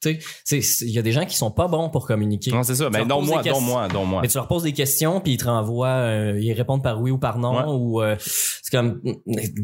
[0.03, 0.21] tu
[0.53, 2.53] il y a des gens qui sont pas bons pour communiquer.
[2.53, 2.85] Non, c'est ça.
[2.85, 4.21] Tu Mais leur non, moi, non, moi, non, moi.
[4.23, 7.11] Mais tu leur poses des questions puis ils te renvoient, euh, ils répondent par oui
[7.11, 7.63] ou par non Ouais.
[7.67, 9.01] ou euh, c'est comme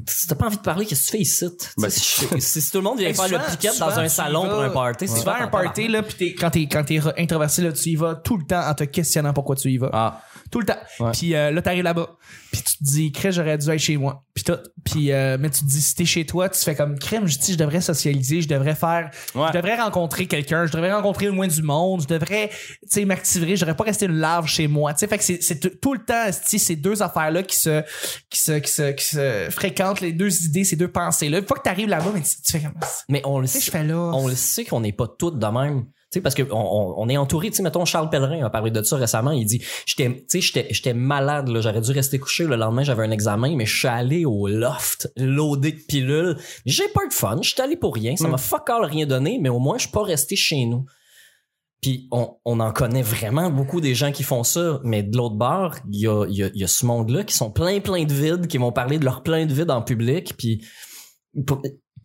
[0.08, 1.46] si t'as pas envie de parler, qu'est-ce que tu fais ici?
[1.58, 1.90] Tu Ben,
[2.40, 4.48] si, si tout le monde vient Hey, faire souvent- le piquet dans un tu salon
[4.48, 6.82] pour un party, Tu c'est vas à un party, là, pis t'es, quand t'es, quand
[6.84, 9.76] t'es introverti, là, tu y vas tout le temps en te questionnant pourquoi tu y
[9.76, 9.90] vas.
[9.92, 10.22] Ah,
[10.52, 10.78] Tout le temps.
[11.00, 11.10] Ouais.
[11.12, 12.10] Puis euh, là, t'arrives là-bas.
[12.52, 14.22] Puis tu te dis, crème, j'aurais dû être chez moi.
[14.34, 14.58] Puis tout.
[14.84, 17.38] Puis, euh, mais tu te dis, si t'es chez toi, tu fais comme crème, je
[17.38, 19.46] dis, je devrais socialiser, je devrais faire, ouais.
[19.48, 23.04] je devrais rencontrer quelqu'un, je devrais rencontrer au moins du monde, je devrais, tu sais,
[23.06, 24.92] m'activer, je devrais pas rester une larve chez moi.
[24.92, 27.82] Tu sais, fait que c'est, tout le temps, ces deux affaires-là qui se,
[28.28, 31.38] qui se, qui se, qui se fréquentent, les deux idées, ces deux pensées-là.
[31.38, 32.74] Une fois que t'arrives là-bas, mais tu, tu fais comme,
[33.08, 33.96] Mais on le sait, je fais là.
[34.12, 35.86] on le sait qu'on n'est pas toutes de même.
[36.12, 38.70] Tu sais, parce que on, on, est entouré, tu sais, mettons, Charles Pellerin a parlé
[38.70, 42.18] de ça récemment, il dit, j'étais, tu sais, j'étais, j'étais malade, là, j'aurais dû rester
[42.18, 46.36] couché, le lendemain, j'avais un examen, mais je suis allé au loft, loadé de pilules.
[46.66, 48.32] J'ai pas de fun, j'étais allé pour rien, ça Mm.
[48.32, 50.84] m'a fuck all rien donné, mais au moins, je suis pas resté chez nous.
[51.80, 55.34] Puis on, on en connaît vraiment beaucoup des gens qui font ça, mais de l'autre
[55.36, 58.12] bord, il y a, y, a, y a ce monde-là qui sont plein plein de
[58.12, 60.62] vides, qui vont parler de leur plein de vide en public, puis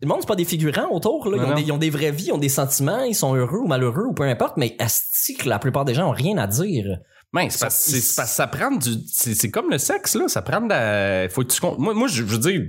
[0.00, 1.36] le monde c'est pas des figurants autour, là.
[1.36, 3.58] Ils, ont des, ils ont des vraies vies, ils ont des sentiments, ils sont heureux
[3.58, 6.46] ou malheureux ou peu importe, mais asti que la plupart des gens ont rien à
[6.46, 6.98] dire.
[7.32, 8.90] Ben, c'est parce, que ça prend du.
[9.06, 10.28] C'est comme le sexe, là.
[10.28, 11.28] Ça prend de la.
[11.28, 11.60] Faut que tu.
[11.78, 12.62] Moi, moi je, je veux dire.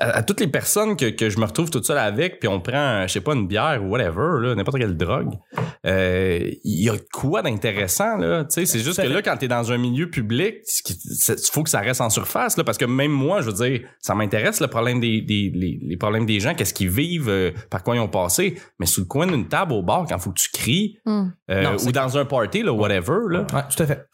[0.00, 2.58] À, à toutes les personnes que, que je me retrouve toute seule avec, puis on
[2.58, 5.34] prend, je sais pas, une bière ou whatever, là, n'importe quelle drogue,
[5.84, 8.44] euh, il y a quoi d'intéressant, là?
[8.44, 10.54] Tu sais, c'est juste que là, quand t'es dans un milieu public,
[10.88, 13.86] il faut que ça reste en surface, là, parce que même moi, je veux dire,
[14.00, 17.50] ça m'intéresse le problème des, des les, les problèmes des gens, qu'est-ce qu'ils vivent, euh,
[17.68, 20.30] par quoi ils ont passé, mais sous le coin d'une table au bar, quand faut
[20.30, 21.28] que tu cries, Hmm.
[21.50, 24.06] euh, Non, ou dans un party, là, whatever, là, Ouais, tout à fait.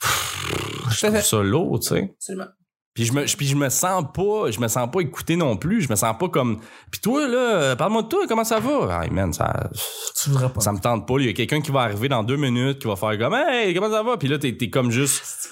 [0.90, 2.10] je trouve ça lourd, tu sais.
[2.16, 2.46] Absolument.
[2.94, 5.82] Puis je me puis je me sens pas je me sens pas écouté non plus,
[5.82, 9.02] je me sens pas comme puis toi là, parle-moi de toi, comment ça va?
[9.02, 9.68] Hey man, ça
[10.16, 10.60] Tu pas.
[10.60, 12.86] ça me tente pas, il y a quelqu'un qui va arriver dans deux minutes qui
[12.86, 14.16] va faire comme hey, comment ça va?
[14.16, 15.50] Puis là t'es t'es comme juste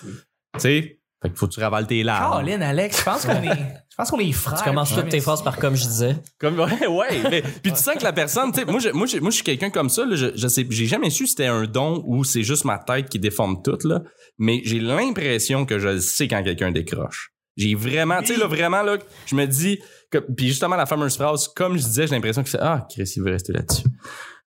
[0.54, 2.32] tu sais, fait qu'il faut que tu ravales tes larmes.
[2.32, 3.56] Caroline, Alex, je pense qu'on est,
[3.90, 4.58] je pense qu'on est frères.
[4.58, 6.16] Tu commences toutes tes phrases par comme je disais.
[6.38, 9.06] Comme ouais, ouais, mais puis tu sens que la personne, tu sais, moi je moi
[9.06, 11.30] je moi je suis quelqu'un comme ça là, je, je sais j'ai jamais su si
[11.30, 14.02] c'était un don ou c'est juste ma tête qui déforme tout là,
[14.38, 17.30] mais j'ai l'impression que je le sais quand quelqu'un décroche.
[17.56, 19.78] J'ai vraiment, tu sais là vraiment là, je me dis
[20.10, 23.12] que puis justement la fameuse phrase comme je disais, j'ai l'impression que c'est ah Chris
[23.14, 23.84] il veut rester là-dessus.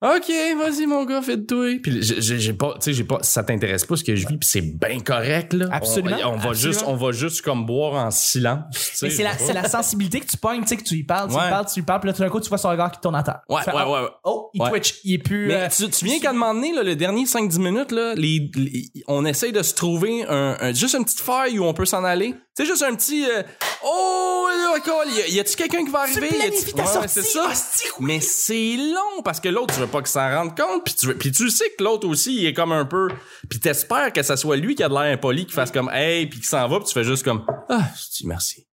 [0.04, 1.80] OK, vas-y mon gars, fais-toi.
[1.82, 4.48] Puis j'ai- pas tu sais j'ai pas ça t'intéresse pas ce que je vis puis
[4.50, 5.68] c'est bien correct là.
[5.72, 6.54] Absolument, On, on va absolument.
[6.54, 9.00] juste on va juste comme boire en silence.
[9.02, 11.30] Mais c'est la, c'est la sensibilité que tu pognes, tu sais, que tu lui parles,
[11.30, 11.44] tu Ouais.
[11.44, 13.00] lui parles, tu lui parles, puis là, tout d'un coup, tu vois son regard qui
[13.00, 13.40] tourne à terre.
[13.50, 14.08] Ouais, fais, ouais, oh, ouais, ouais.
[14.26, 14.70] Oh, il Ouais.
[14.72, 15.48] twitch, il est plus.
[15.48, 18.14] Mais euh, tu, tu viens qu'à un moment donné, là, le dernier 5-10 minutes, là,
[18.16, 21.74] les, les- on essaye de se trouver un, un- juste une petite faille où on
[21.74, 22.36] peut s'en aller.
[22.56, 23.26] C'est juste un petit...
[23.28, 23.42] euh,
[23.84, 26.38] oh, là, cool, y a-tu quelqu'un qui va tu arriver?
[26.38, 27.10] Y a-tu- planifies ta Ouais, sortie?
[27.10, 27.48] c'est ça.
[27.50, 28.06] hostie, oui.
[28.06, 31.08] Mais c'est long parce que l'autre, tu veux pas qu'il s'en rende compte, puis tu
[31.08, 33.08] veux, puis tu sais que l'autre aussi, il est comme un peu,
[33.50, 36.28] puis t'espères que ça soit lui qui a de l'air impoli, qui fasse comme hey,
[36.28, 38.68] puis qui s'en va, puis tu fais juste comme ah, je dis merci.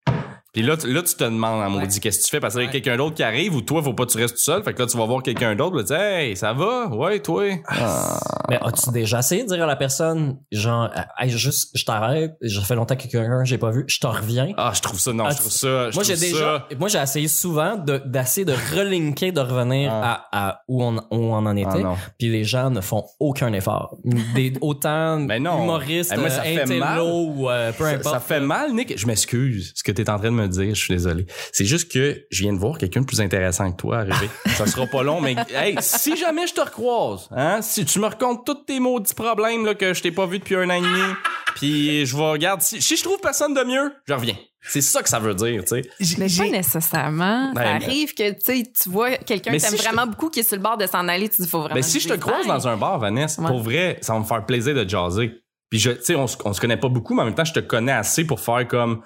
[0.53, 2.41] Puis là, tu- là, tu te demandes, à maudit, qu'est-ce que tu fais?
[2.41, 4.35] Parce qu'il y a quelqu'un d'autre qui arrive ou toi, faut pas que tu restes
[4.37, 4.63] tout seul.
[4.65, 6.89] Fait que là, tu vas voir quelqu'un d'autre, tu dis, hey, ça va?
[6.89, 7.45] Ouais, toi?
[7.69, 8.19] Ah.
[8.49, 12.61] Mais as-tu déjà essayé de dire à la personne, genre, hey, juste, je t'arrête, ça
[12.63, 14.53] fait longtemps que quelqu'un, j'ai pas vu, je t'en reviens?
[14.57, 16.89] Ah, je trouve ça, non, Ah, je trouve ça, je moi, j'ai déjà, ça- moi,
[16.89, 20.27] j'ai essayé souvent de, d'essayer de relinker, de revenir Ah.
[20.33, 21.83] à, à où on, où on en Ah, était.
[21.83, 21.97] non.
[22.19, 23.97] Puis les gens ne font aucun effort.
[24.35, 25.63] Des, autant Ben non.
[25.63, 27.01] humoristes, Eh, moi, ça fait intello mal.
[27.03, 28.15] ou euh, peu Ça, importe.
[28.15, 28.99] ça fait mal, Nick.
[28.99, 31.27] Je m'excuse, ce que t'es en train de me dire, je suis désolé.
[31.53, 34.29] C'est juste que je viens de voir quelqu'un de plus intéressant que toi arriver.
[34.57, 38.07] ça sera pas long, mais hey, si jamais je te recroise, hein, si tu me
[38.07, 40.81] racontes tous tes maudits problèmes là, que je t'ai pas vu depuis un an et
[40.81, 41.15] demi,
[41.55, 44.37] puis je vais regarder si, si je trouve personne de mieux, je reviens.
[44.63, 46.19] C'est ça que ça veut dire, tu sais.
[46.19, 47.53] Mais pas nécessairement.
[47.55, 50.57] Ben, ça arrive que tu vois quelqu'un que t'aimes si vraiment beaucoup qui est sur
[50.57, 51.77] le bord de s'en aller, tu dis faut vraiment.
[51.77, 53.49] Mais si je te croise dans un bar, Vanessa, Ouais.
[53.49, 55.33] pour vrai, ça va me faire plaisir de jaser.
[55.71, 57.55] Puis je, tu sais, on, on se connaît pas beaucoup, mais en même temps, je
[57.55, 59.03] te connais assez pour faire comme,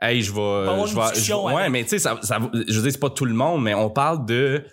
[0.00, 1.70] hey, je vais, je vais, je- ouais, avec.
[1.72, 3.90] mais tu sais, ça, ça, je veux dire, c'est pas tout le monde, mais on
[3.90, 4.64] parle de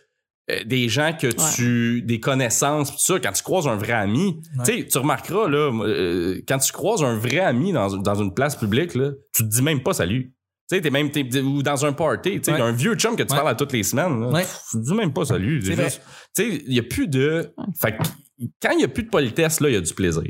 [0.49, 3.19] euh, des gens que tu, des connaissances, pis tout ça.
[3.19, 4.63] Quand tu croises un vrai ami, Ouais.
[4.65, 8.33] tu sais, tu remarqueras là, euh, quand tu croises un vrai ami dans, dans une
[8.33, 10.33] place publique là, tu te dis même pas salut.
[10.69, 12.61] Tu sais, t'es même t'es- ou dans un party, tu sais, Ouais.
[12.61, 13.37] un vieux chum que tu Ouais.
[13.37, 14.45] parles à toutes les semaines, là, Ouais.
[14.71, 15.61] tu te dis même pas salut.
[15.61, 15.83] C'est vrai.
[15.85, 16.01] juste-
[16.35, 17.53] tu sais, il y a plus de.
[17.81, 18.03] Fait que
[18.61, 20.23] quand il y a plus de politesse, là, il y a du plaisir.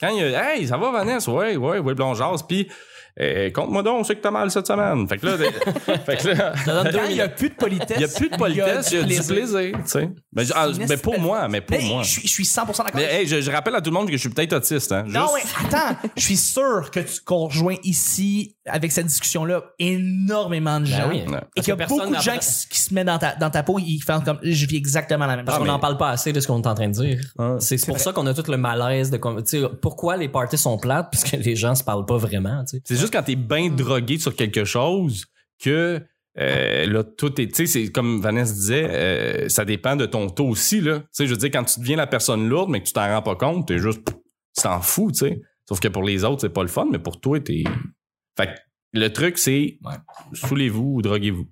[0.00, 1.30] Quand il y a Hey, ça va, Vanessa?
[1.30, 2.42] Ouais, ouais, ouais, blond jase.
[2.44, 2.66] Puis,
[3.18, 5.08] euh, compte-moi donc, on sait que t'as mal cette semaine.
[5.08, 5.36] Fait que là,
[6.06, 8.90] fait que là, il n'y a plus de politesse, il y a plus de politesse,
[8.92, 10.10] il y a du plaisir, tu sais.
[10.32, 12.02] Mais, ah, mais pour moi, mais pour Mais moi.
[12.02, 12.90] Je suis, je suis 100% d'accord.
[12.94, 15.04] Mais hey, je, je rappelle à tout le monde que je suis peut-être autiste, hein.
[15.06, 19.62] Non, Juste- mais attends, je suis sûr que tu qu'on rejoint ici, avec cette discussion-là,
[19.78, 21.08] énormément de gens.
[21.08, 21.32] Ben oui.
[21.32, 21.40] Ouais.
[21.56, 23.18] Et qu'il y a Parce beaucoup de personne gens qui, s- qui se mettent dans
[23.18, 25.66] ta, dans ta peau, ils font comme, je vis exactement la même Parce chose.
[25.66, 27.20] qu'on mais- n'en parle pas assez de ce qu'on est en train de dire.
[27.38, 27.56] Ah.
[27.60, 27.98] C'est pour vrai.
[28.04, 31.08] ça qu'on a tout le malaise de com- tu sais pourquoi les parties sont plates
[31.12, 32.82] parce que les gens se parlent pas vraiment, tu sais.
[32.84, 35.26] C'est juste quand t'es bien drogué sur quelque chose
[35.62, 36.00] que
[36.38, 40.28] euh, là tout est tu sais c'est comme Vanessa disait euh, ça dépend de ton
[40.30, 42.80] taux aussi là tu sais je veux dire quand tu deviens la personne lourde mais
[42.80, 44.02] que tu t'en rends pas compte t'es juste
[44.56, 47.00] tu t'en fous tu sais sauf que pour les autres c'est pas le fun mais
[47.00, 47.64] pour toi t'es
[48.42, 49.94] fait que le truc c'est Ouais.
[50.32, 51.46] saoulez-vous ou droguez-vous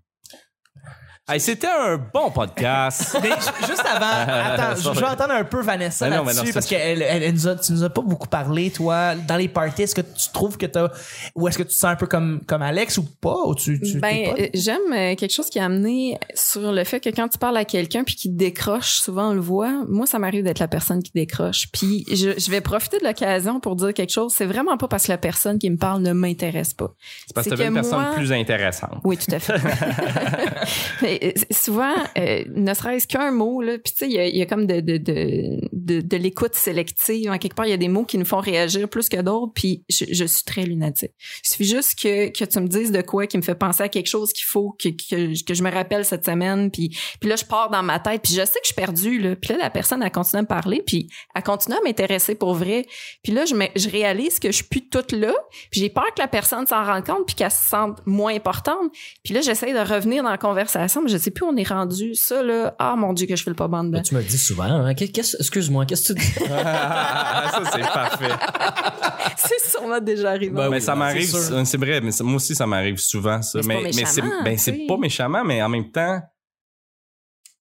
[1.31, 3.29] Hey, c'était un bon podcast Mais
[3.67, 7.35] juste avant, attends, je, veux entendre un peu Vanessa mais là-dessus parce qu'elle elle, elle
[7.35, 9.83] nous a, tu nous as pas beaucoup parlé, toi, dans les parties.
[9.83, 10.89] Est-ce que tu trouves que t'as,
[11.35, 13.79] ou est-ce que tu te sens un peu comme, comme Alex ou pas, ou tu,
[13.79, 17.29] tu Ben, euh, j'aime euh, quelque chose qui a amené sur le fait que quand
[17.29, 19.85] tu parles à quelqu'un puis qu'il décroche, souvent on le voit.
[19.87, 21.69] Moi, ça m'arrive d'être la personne qui décroche.
[21.75, 24.33] Puis je, je vais profiter de l'occasion pour dire quelque chose.
[24.35, 26.95] C'est vraiment pas parce que la personne qui me parle ne m'intéresse pas.
[27.27, 29.61] c'est parce que que une personne moi- plus intéressante Oui, tout à fait.
[31.03, 34.43] Mais, euh, souvent, euh, ne serait-ce qu'un mot, là, puis tu sais, il y y
[34.43, 37.31] a comme de, de, de, de, l'écoute sélective.
[37.31, 39.53] En quelque part, il y a des mots qui nous font réagir plus que d'autres,
[39.55, 41.13] puis je, suis très lunatique.
[41.45, 43.89] Il suffit juste que, que tu me dises de quoi qui me fait penser à
[43.89, 47.45] quelque chose qu'il faut que, que, je me rappelle cette semaine, puis, puis là, je
[47.45, 49.37] pars dans ma tête, puis je sais que je suis perdue, là.
[49.37, 52.55] Puis là, la personne, elle continue à me parler, puis elle continue à m'intéresser pour
[52.55, 52.87] vrai.
[53.23, 55.33] Puis là, je, je réalise que je suis plus toute là,
[55.71, 58.93] puis j'ai peur que la personne s'en rende compte, puis qu'elle se sente moins importante.
[59.25, 62.15] Puis là, j'essaie de revenir dans la conversation, je sais plus où on est rendu.
[62.15, 64.03] Ça, là, ah mon Dieu, que je fais le pas bande dedans.
[64.03, 64.95] Tu me le dis souvent, hein?
[64.95, 66.33] Qu'est-ce- excuse-moi, qu'est-ce que tu dis?
[66.49, 68.29] ça c'est parfait
[69.37, 70.51] C'est sûrement déjà arrivé.
[70.51, 73.61] Ben mais oui, ça ben, m'arrive, c'est vrai, mais moi aussi ça m'arrive souvent ça.
[73.65, 74.87] Mais c'est pas c'est méchamment, ben c'est sais.
[74.87, 76.21] pas méchamment, mais en même temps,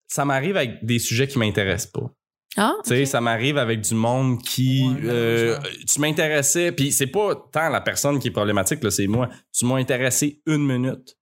[0.08, 2.12] ça m'arrive avec des sujets qui m'intéressent pas.
[2.58, 7.08] Ah, Tu sais, ça m'arrive avec du monde qui, Ouais, euh, tu m'intéressais, puis c'est
[7.08, 9.30] pas tant la personne qui est problématique là, c'est moi.
[9.58, 11.18] Tu m'as intéressé une minute.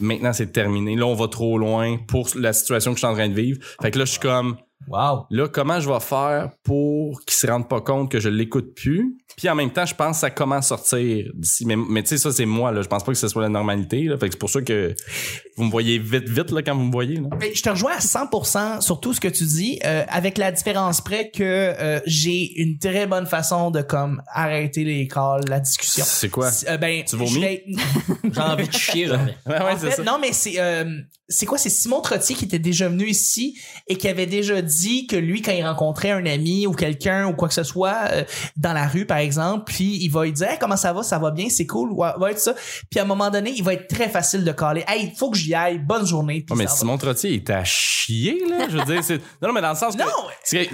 [0.00, 0.96] Maintenant c'est terminé.
[0.96, 3.60] Là on va trop loin pour la situation que je suis en train de vivre.
[3.82, 4.56] Fait que là je suis comme,
[4.88, 5.26] Wow.
[5.30, 9.16] là comment je vais faire pour qu'ils se rendent pas compte que je l'écoute plus?
[9.36, 10.30] Puis en même temps je pense à
[10.62, 11.66] sortir d'ici.
[11.66, 12.82] Mais, mais tu sais ça c'est moi là.
[12.82, 14.16] Je pense pas que ce soit la normalité là.
[14.18, 14.94] Fait que c'est pour ça que
[15.56, 17.28] vous me voyez vite vite là quand vous me voyez là.
[17.40, 20.52] Mais je te rejoins à 100% sur tout ce que tu dis, euh, avec la
[20.52, 25.60] différence près que euh, j'ai une très bonne façon de comme arrêter les calls, la
[25.60, 26.04] discussion.
[26.06, 26.50] c'est quoi?
[26.68, 27.40] Euh, ben, Tu vomis?
[28.32, 29.16] J'ai envie de chier, ouais,
[29.46, 30.02] En fait, ça.
[30.02, 30.84] non, mais c'est euh,
[31.34, 31.58] c'est quoi?
[31.58, 35.42] C'est Simon Trottier qui était déjà venu ici et qui avait déjà dit que lui,
[35.42, 38.24] quand il rencontrait un ami ou quelqu'un ou quoi que ce soit euh,
[38.56, 41.02] dans la rue, par exemple, puis il va lui dire Hey, comment ça va?
[41.02, 41.48] Ça va bien?
[41.50, 41.90] C'est cool?
[41.92, 42.54] Ouais, ouais, tout ça.
[42.90, 44.84] Puis à un moment donné, il va être très facile de caler.
[44.86, 45.78] Hey, faut que j'y aille.
[45.78, 46.42] Bonne journée.
[46.46, 46.70] Puis Ouais, mais va.
[46.70, 48.66] Simon Trottier il est à chier là?
[48.70, 50.06] Je veux dire c'est non, non mais dans le sens que Non!
[50.48, 50.68] tu sais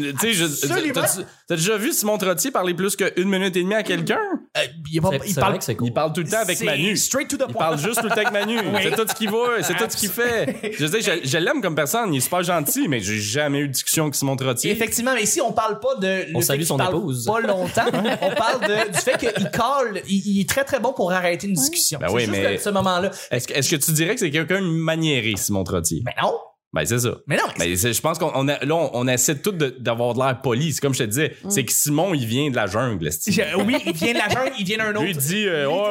[1.49, 4.18] t'as- déjà vu Simon Trottier parler plus qu'une minute et demie à quelqu'un?
[4.59, 5.87] Euh, il, pas- il parle, vrai que c'est cool.
[5.88, 7.61] il parle tout le temps avec Manu Straight to the Il point.
[7.66, 8.59] parle juste tout le temps avec Manu.
[8.70, 8.81] Oui.
[8.83, 10.49] C'est tout ce qu'il voit, c'est tout ce qu'il fait.
[10.62, 13.58] Je veux dire, je, je l'aime comme personne, il est super gentil, mais j'ai jamais
[13.60, 14.70] eu de discussion avec Simon Trottier.
[14.70, 16.06] Effectivement, mais ici, on parle pas de.
[16.30, 17.24] le On fait salue qu'il son parle épouse.
[17.26, 17.86] Pas longtemps.
[18.22, 20.02] on parle de, du fait qu'il call.
[20.08, 21.98] Il, il est très, très bon pour arrêter une discussion.
[22.00, 23.10] Ben C'est oui, juste mais- ce moment-là.
[23.30, 26.02] Est-ce que, est-ce que tu dirais que c'est quelqu'un de maniéré, Simon Trottier?
[26.04, 26.34] Mais non.
[26.72, 27.16] Ben, c'est ça.
[27.26, 29.50] Mais non, mais Ben, c'est- je pense qu'on on a, là, on, on essaie tout
[29.50, 30.72] de- d'avoir de l'air poli.
[30.72, 33.11] C'est comme je te disais, c'est que Simon, il vient de la jungle.
[33.11, 35.02] Je- oui, il vient de la jungle, il vient d'un autre.
[35.02, 35.83] Lui, il dit, euh, ouais, ouais,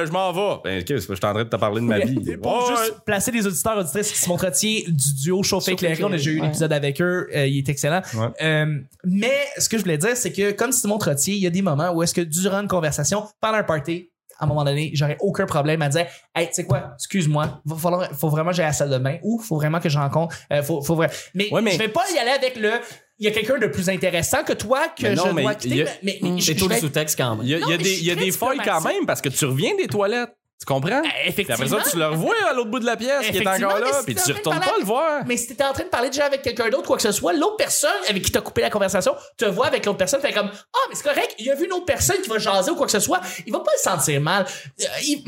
[0.00, 0.60] ouais, je m'en vais.
[0.62, 2.36] Ben, ok, je suis en train de te parler de ma vie.
[2.40, 2.98] Pour Ouais, juste ouais.
[3.04, 6.40] placer les auditeurs auditrices qui Simon Trottier du duo Chauffé éclairé, on a déjà eu
[6.40, 8.02] l'épisode avec eux, euh, il est excellent.
[8.14, 8.28] Ouais.
[8.40, 11.50] Euh, mais ce que je voulais dire, c'est que comme Simon Trottier, il y a
[11.50, 14.90] des moments où est-ce que durant une conversation, pendant un party, à un moment donné,
[14.94, 18.56] j'aurais aucun problème à dire, hey, tu sais quoi, excuse-moi, va falloir, faut vraiment que
[18.56, 20.94] j'aille à la salle de bain ou faut vraiment que je rencontre, euh, faut, faut
[20.94, 21.10] vrai.
[21.34, 22.70] Mais, Ouais, mais- je vais pas y aller avec le,
[23.18, 25.54] il y a quelqu'un de plus intéressant que toi que Mais non, je mais dois
[25.56, 25.82] quitter.
[25.82, 27.44] a- mais, mais- mais tout le sous-texte quand même.
[27.44, 29.06] Il y a, Non, il y a mais des, y a des failles quand même
[29.06, 30.30] parce que tu reviens des toilettes.
[30.60, 31.00] Tu comprends?
[31.02, 31.78] Puis après effectivement.
[31.84, 34.04] ça, tu le revois à l'autre bout de la pièce qui est encore là, si
[34.06, 35.22] puis tu retournes parler pas le voir.
[35.26, 37.32] Mais si t'étais en train de parler déjà avec quelqu'un d'autre, quoi que ce soit,
[37.32, 40.50] l'autre personne avec qui t'as coupé la conversation te voit avec l'autre personne, fait comme
[40.52, 42.86] Ah, mais c'est correct, il a vu une autre personne qui va jaser ou quoi
[42.86, 44.46] que ce soit, il va pas se sentir mal.
[44.80, 45.22] Euh, il-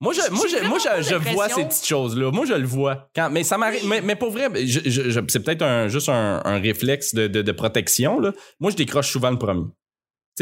[0.00, 2.30] Moi, je, moi, je, moi, je, vois ces petites choses-là.
[2.30, 3.08] Moi, je le vois.
[3.16, 3.84] Quand, mais ça m'arrive.
[3.86, 7.26] Mais, mais pour vrai, je, je- je- c'est peut-être un, juste un, un réflexe de,
[7.28, 8.20] de, de protection.
[8.20, 8.32] Là.
[8.60, 9.64] Moi, je décroche souvent le premier.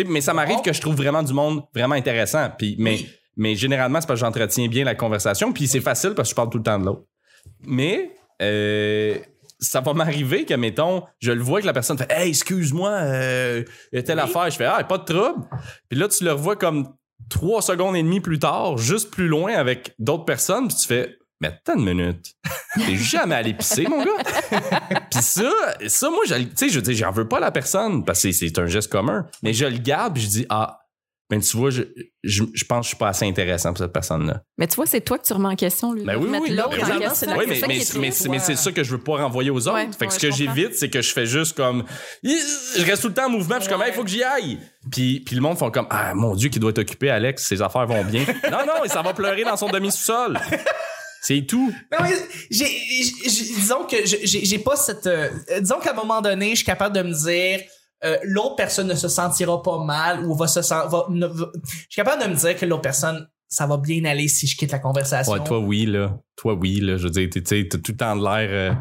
[0.07, 2.51] Mais ça m'arrive que je trouve vraiment du monde vraiment intéressant.
[2.59, 3.09] Puis, mais, Oui.
[3.37, 5.53] Mais généralement, c'est parce que j'entretiens bien la conversation.
[5.53, 7.03] Puis c'est facile parce que je parle tout le temps de l'autre.
[7.63, 9.19] Mais euh,
[9.61, 13.63] ça va m'arriver que, mettons, je le vois que la personne fait Hey, excuse-moi, euh,
[13.93, 14.21] telle Oui.
[14.25, 14.51] affaire.
[14.51, 15.45] Je fais Ah, pas de trouble.
[15.89, 16.89] Puis là, tu le revois comme
[17.31, 20.69] trois secondes et demie plus tard, juste plus loin avec d'autres personnes.
[20.69, 22.33] Puis tu fais Mais attends une minute.
[22.77, 24.51] T'es jamais allé pisser, mon gars.
[25.11, 25.51] Puis ça,
[25.87, 28.05] ça, moi, je, le- tu sais, je veux dire, j'en veux pas à la personne
[28.07, 29.27] parce que c'est- c'est un geste commun.
[29.43, 30.81] Mais je le garde puis je dis Ah,
[31.29, 31.83] ben tu vois, je,
[32.23, 34.43] je, je pense que je suis pas assez intéressant pour cette personne-là.
[34.59, 36.05] Mais tu vois, c'est toi que tu remets en question, lui.
[36.05, 37.01] Ben oui, Mettre oui, l'autre ben en oui.
[37.01, 37.31] question.
[37.31, 39.67] la Oui, C'est mais, mais, mais, mais c'est ça que je veux pas renvoyer aux
[39.67, 39.75] autres.
[39.75, 41.85] Ouais, fait que ouais, ce que j'évite, c'est que je fais juste comme.
[42.23, 44.23] Je reste tout le temps en mouvement, puis je suis comme, il faut que j'y
[44.23, 44.59] aille.
[44.91, 47.61] Puis, puis le monde font comme, ah mon Dieu, qui doit être occupé, Alex, ses
[47.61, 48.25] affaires vont bien.
[48.51, 50.39] non, non, et ça va pleurer dans son demi-sous-sol.
[51.23, 51.73] C'est tout.
[51.91, 52.11] Non, mais
[52.51, 55.09] j'ai, j'ai- j'ai- disons que j'ai pas cette.
[55.09, 55.29] euh,
[55.61, 57.61] disons qu'à un moment donné, je suis capable de me dire.
[58.05, 61.51] Euh, l'autre personne ne se sentira pas mal ou va se sen- va, ne- va-
[61.65, 64.57] je suis capable de me dire que l'autre personne ça va bien aller si je
[64.57, 66.19] quitte la conversation Ouais, toi, oui, là.
[66.37, 66.97] Toi, oui, là.
[66.97, 68.49] Je veux dire, t'sais, t'as tout le temps de l'air.
[68.51, 68.75] euh,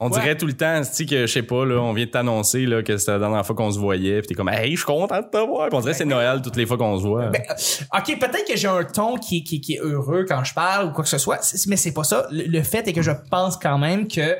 [0.00, 0.20] on Ouais.
[0.20, 2.66] dirait tout le temps, tu sais, que je sais pas, là, on vient de t'annoncer
[2.66, 4.84] là, que c'était la dernière fois qu'on se voyait, puis t'es comme, hey, je suis
[4.84, 5.68] content de te voir.
[5.68, 7.28] Puis on dirait que c'est Noël toutes les fois qu'on se voit.
[7.28, 10.52] Ben, euh, ok peut-être que j'ai un ton qui, qui, qui est heureux quand je
[10.52, 13.00] parle ou quoi que ce soit mais c'est pas ça le, le fait est que
[13.02, 14.36] je pense quand même que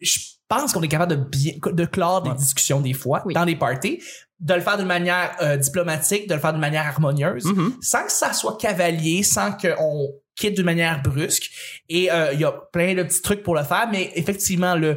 [0.00, 0.18] je
[0.54, 2.36] pense qu'on est capable de bien de clore des Ouais.
[2.36, 3.34] discussions des fois Oui.
[3.34, 4.02] dans des parties
[4.40, 7.74] de le faire d'une manière euh, diplomatique de le faire d'une manière harmonieuse Mhm.
[7.80, 11.50] sans que ça soit cavalier, sans qu'on quitte d'une manière brusque.
[11.88, 14.96] Et euh, il y a plein de petits trucs pour le faire, mais effectivement, le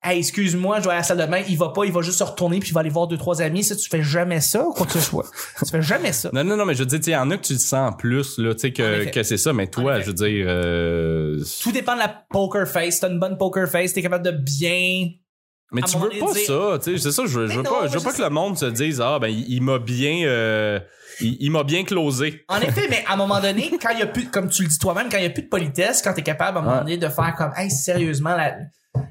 [0.00, 2.18] Hey, excuse-moi, je vais à la salle de bain, il va pas, il va juste
[2.18, 3.64] se retourner puis il va aller voir deux, trois amis.
[3.64, 5.26] Ça, tu fais jamais ça ou quoi que ce soit?
[5.58, 6.30] tu fais jamais ça?
[6.32, 7.92] Non, non, non, mais je veux dire, il y en a que tu le sens
[7.98, 11.72] plus, là, tu sais, que, que c'est ça, mais toi, je veux dire, euh, Tout
[11.72, 13.00] dépend de la poker face.
[13.00, 15.08] T'as une bonne poker face, t'es capable de bien.
[15.72, 17.86] Mais tu veux pas ça, tu sais, c'est ça, je veux, je veux non, pas,
[17.86, 18.18] je veux je pas sais.
[18.18, 20.80] que le monde se dise, ah, ben, il, il m'a bien, euh,
[21.20, 22.44] il, il m'a bien closé.
[22.48, 24.68] En effet, mais à un moment donné, quand il y a plus, comme tu le
[24.68, 26.78] dis toi-même, quand il y a plus de politesse, quand t'es capable à un moment
[26.78, 28.54] donné de faire comme, hey, sérieusement, la,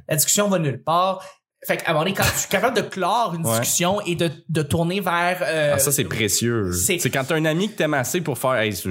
[0.08, 1.24] la discussion va nulle part.
[1.66, 3.60] Fait qu'à un moment donné, quand tu es capable de clore une Ouais.
[3.60, 6.72] discussion et de, de tourner vers, euh, Ah, ça, c'est précieux.
[6.72, 8.90] c'est- quand t'as un ami que t'aimes assez pour faire, hey, je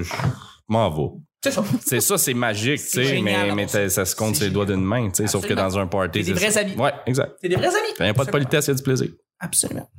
[0.67, 1.17] m'en vais.
[1.43, 1.63] C'est ça.
[1.85, 5.17] C'est ça, c'est magique, tu sais, mais, ça se compte les doigts d'une main, tu
[5.17, 6.23] sais, sauf que dans un party.
[6.23, 6.73] C'est des vrais amis.
[6.75, 7.33] Ouais, exact.
[7.41, 7.75] C'est des vrais amis.
[7.99, 8.31] Il n'y a pas de Absolument.
[8.31, 9.07] politesse, il y a du plaisir.
[9.39, 9.89] Absolument.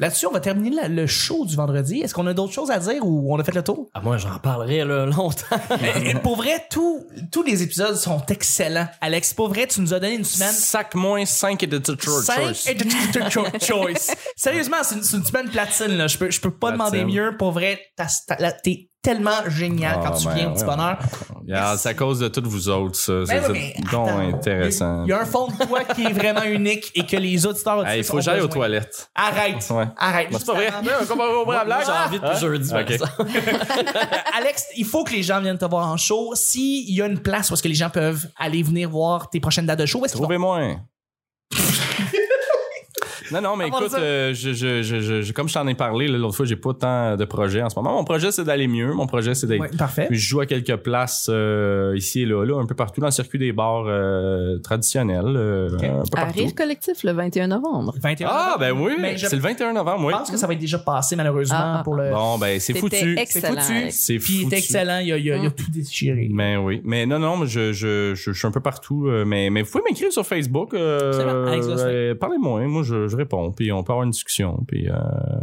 [0.00, 2.00] Là-dessus, on va terminer la- le show du vendredi.
[2.02, 3.88] Est-ce qu'on a d'autres choses à dire ou on a fait le tour?
[3.94, 5.56] Ah, moi, j'en parlerai là, longtemps.
[6.04, 8.86] Et pour vrai, tous tous les épisodes sont excellents.
[9.00, 10.52] Alex, pour vrai, tu nous as donné une semaine.
[10.52, 13.60] Sac moins 5 et de Cho- 5 choice.
[13.60, 14.14] choice.
[14.36, 15.96] Sérieusement, c'est une, semaine platine.
[15.96, 16.06] Là.
[16.06, 16.92] Je, peux, je peux pas Platine.
[17.00, 17.36] demander mieux.
[17.36, 17.80] Pour vrai,
[18.62, 20.98] t'es tellement génial quand Ah, tu ben, viens au petit bonheur.
[21.78, 23.12] C'est à cause de toutes vous autres, ça.
[23.26, 25.04] Ben C'est intéressant.
[25.04, 27.84] Il y a un fond de toi qui est vraiment unique et que les auditeurs
[27.94, 29.08] Il faut que j'aille aux toilettes.
[29.14, 29.66] Arrête.
[29.70, 29.84] Ouais.
[29.96, 30.28] Arrête.
[30.32, 30.70] C'est pas vrai.
[31.86, 32.90] J'ai envie depuis jeudi, par Ok.
[32.90, 33.12] exemple.
[34.36, 36.32] Alex, il faut que les gens viennent te voir en show.
[36.34, 39.40] S'il y a une place où est-ce que les gens peuvent aller venir voir tes
[39.40, 40.76] prochaines dates de show, est-ce vont- Trouvez-moi un.
[43.32, 46.08] Non, non, mais écoute, euh, je, je, je, je- je- comme je t'en ai parlé
[46.08, 47.92] là, l'autre fois, j'ai pas tant de projets en ce moment.
[47.94, 48.92] Mon projet, c'est d'aller mieux.
[48.92, 49.60] Mon projet, c'est d'être.
[49.60, 50.06] Ouais, parfait.
[50.08, 53.06] Puis je joue à quelques places euh, ici et là, là, un peu partout dans
[53.08, 55.24] le circuit des bars euh, traditionnels.
[55.26, 55.84] euh, Ok.
[55.84, 56.38] un peu À partout.
[56.38, 57.94] Rire Collectif le 21 novembre.
[58.02, 60.12] 21 Ah, ben oui, Mais je c'est le 21 novembre, oui.
[60.12, 62.10] pense que ça va être déjà passé, malheureusement, Ah, ah, pour le.
[62.10, 62.96] Bon, ben c'est foutu.
[62.96, 63.60] C'est excellent.
[63.60, 63.90] foutu.
[63.90, 64.54] C'est Puis il foutu.
[64.54, 66.28] est excellent, il a, il a- il a tout déchiré.
[66.32, 66.80] Mais oui.
[66.84, 69.06] Mais non, non, mais je, je, je, je suis un peu partout.
[69.08, 70.74] euh, mais, mais vous pouvez m'écrire sur Facebook.
[70.74, 72.66] euh, euh, Parlez-moi.
[72.66, 73.52] Moi, je, je réponds.
[73.52, 74.64] Puis on peut avoir une discussion.
[74.66, 74.94] Puis euh,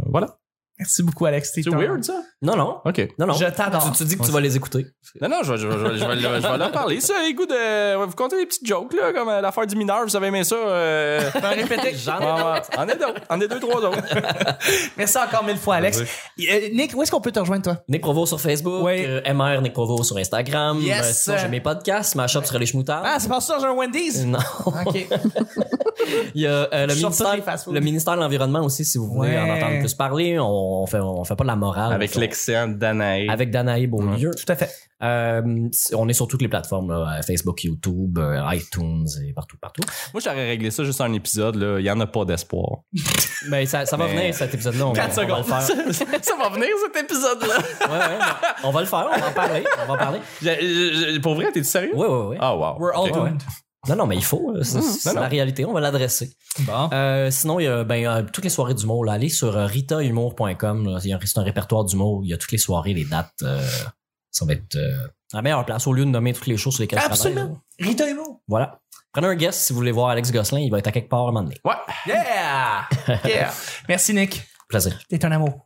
[0.06, 0.38] voilà.
[0.78, 1.52] Merci beaucoup, Alex.
[1.54, 2.20] C'est un- weird, ça?
[2.42, 2.80] Non, non.
[2.84, 3.08] OK.
[3.18, 3.32] Non, non.
[3.34, 3.90] Je t'adore.
[3.92, 4.86] Tu, tu dis que tu vas les écouter.
[5.22, 7.00] Non, non, je vais, je vais, je vais, je vais, je vais leur parler.
[7.00, 8.04] Ça, goûts de.
[8.04, 10.04] Vous comptez des petites jokes, là, comme euh, l'affaire du mineur.
[10.04, 10.54] Vous avez aimé ça?
[10.56, 11.30] Euh...
[11.30, 11.94] Faire répéter.
[12.04, 12.24] J'en ai.
[12.78, 13.20] En d'autres.
[13.30, 13.98] En est deux, trois autres.
[14.98, 16.00] Merci encore mille fois, Alex.
[16.00, 17.78] Euh, Nick, où est-ce qu'on peut te rejoindre, toi?
[17.88, 19.04] Nick Provo sur Facebook, Ouais.
[19.06, 20.78] euh, MR Nick Provo sur Instagram.
[20.80, 21.00] Yes.
[21.00, 23.02] Euh, sinon, j'ai mes podcasts, ma shop sur les schmoutards.
[23.04, 24.24] Ah, c'est pas ça, j'ai un Wendy's?
[24.26, 24.38] Non.
[24.66, 25.06] OK.
[26.34, 27.34] Il y a euh, le, ministère,
[27.72, 29.38] le ministère de l'Environnement aussi, si vous voulez Ouais.
[29.38, 30.38] en entendre plus parler.
[30.38, 31.92] On, on fait, on fait pas de la morale.
[31.92, 33.26] Avec on, Excellent, Danae.
[33.30, 34.30] avec Danae Beaulieu.
[34.34, 34.70] Tout à fait.
[35.02, 35.42] Euh,
[35.94, 39.82] on est sur toutes les plateformes, là, Facebook, YouTube, euh, iTunes et partout, partout.
[40.14, 41.56] Moi, j'aurais réglé ça juste en un épisode.
[41.56, 41.78] Là.
[41.78, 42.78] Il y en a pas d'espoir.
[43.50, 44.86] Mais ça, ça va Mais- venir cet épisode-là.
[44.86, 45.62] On, va- Quatre on va le faire.
[46.22, 47.58] ça va venir, cet épisode-là.
[47.88, 48.24] Ouais, ouais,
[48.64, 49.06] on va le faire.
[49.14, 49.64] On va en parler.
[49.82, 51.18] On va en parler.
[51.20, 51.92] Pour vrai, t'es-tu sérieux?
[51.94, 52.36] Oui, oui, oui.
[52.40, 52.76] Ah, wow.
[52.78, 53.32] We're all Ok.
[53.88, 54.52] Non, non, mais il faut.
[54.52, 54.64] là.
[54.64, 55.64] C'est c'est Non, la réalité.
[55.64, 56.32] On va l'adresser.
[56.60, 56.88] Bon.
[56.92, 59.04] Euh, sinon, il y a ben, euh, toutes les soirées d'humour.
[59.04, 59.12] Là.
[59.12, 60.86] Allez sur euh, ritahumour.com.
[60.88, 60.98] là.
[61.04, 62.20] Il y a- C'est un répertoire d'humour.
[62.24, 63.32] Il y a toutes les soirées, les dates.
[63.42, 63.66] euh,
[64.30, 64.96] ça va être euh,
[65.32, 67.32] la meilleure place au lieu de nommer toutes les choses sur lesquelles je travaille.
[67.32, 67.58] Absolument.
[67.78, 68.42] Rita Humo.
[68.48, 68.80] Voilà.
[69.12, 70.60] Prenez un guest si vous voulez voir Alex Gosselin.
[70.60, 71.56] Il va être à quelque part à un moment donné.
[71.64, 71.72] Ouais.
[72.06, 72.86] Yeah!
[73.24, 73.50] yeah!
[73.88, 74.42] Merci, Nick.
[74.68, 74.98] Plaisir.
[75.08, 75.65] T'es un amour.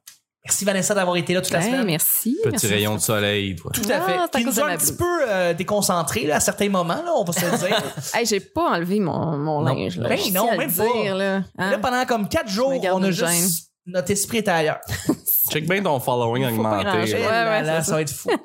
[0.50, 1.84] Merci, Vanessa, d'avoir été là toute la Hey, semaine.
[1.86, 2.36] merci.
[2.42, 2.66] Petit merci.
[2.66, 3.70] rayon de soleil, toi.
[3.72, 4.18] Tout à Ah, fait.
[4.18, 7.22] à Qui nous a un petit peu euh, déconcentrés là, à certains moments, là, on
[7.22, 7.80] va se le dire.
[8.14, 9.74] Hey, j'ai pas enlevé mon, mon Non.
[9.74, 9.96] linge.
[9.96, 10.08] Là.
[10.08, 11.42] Ben non, à même dire, Là.
[11.56, 11.70] Hein?
[11.70, 13.68] Là, pendant comme quatre jours, on a juste.
[13.86, 14.80] Notre esprit est ailleurs.
[15.52, 16.88] Check bien ton following pas augmenté.
[17.12, 18.28] Ouais, là ouais, là, ça va être fou.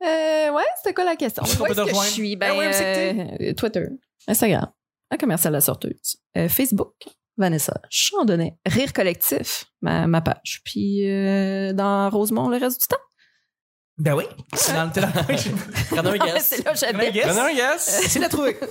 [0.00, 1.42] Euh, ouais, c'était quoi la question?
[1.42, 2.02] Où est-ce que je rejoindre?
[2.04, 2.36] suis?
[2.36, 2.72] Ben Ben,
[3.40, 3.86] euh, Twitter,
[4.28, 4.68] Instagram,
[5.10, 6.16] un commercial la sorteuse.
[6.36, 6.94] Euh, Facebook,
[7.38, 8.56] Vanessa Chandonnet.
[8.66, 10.60] Rire collectif, ma, ma page.
[10.64, 13.02] Puis euh, dans Rosemont, le reste du temps?
[13.96, 14.24] Ben oui.
[14.54, 15.24] C'est dans le téléphone.
[15.90, 16.46] Prenez un guest.
[16.54, 17.14] c'est là un j'habite.
[17.14, 18.00] yes.
[18.08, 18.56] C'est la trouver.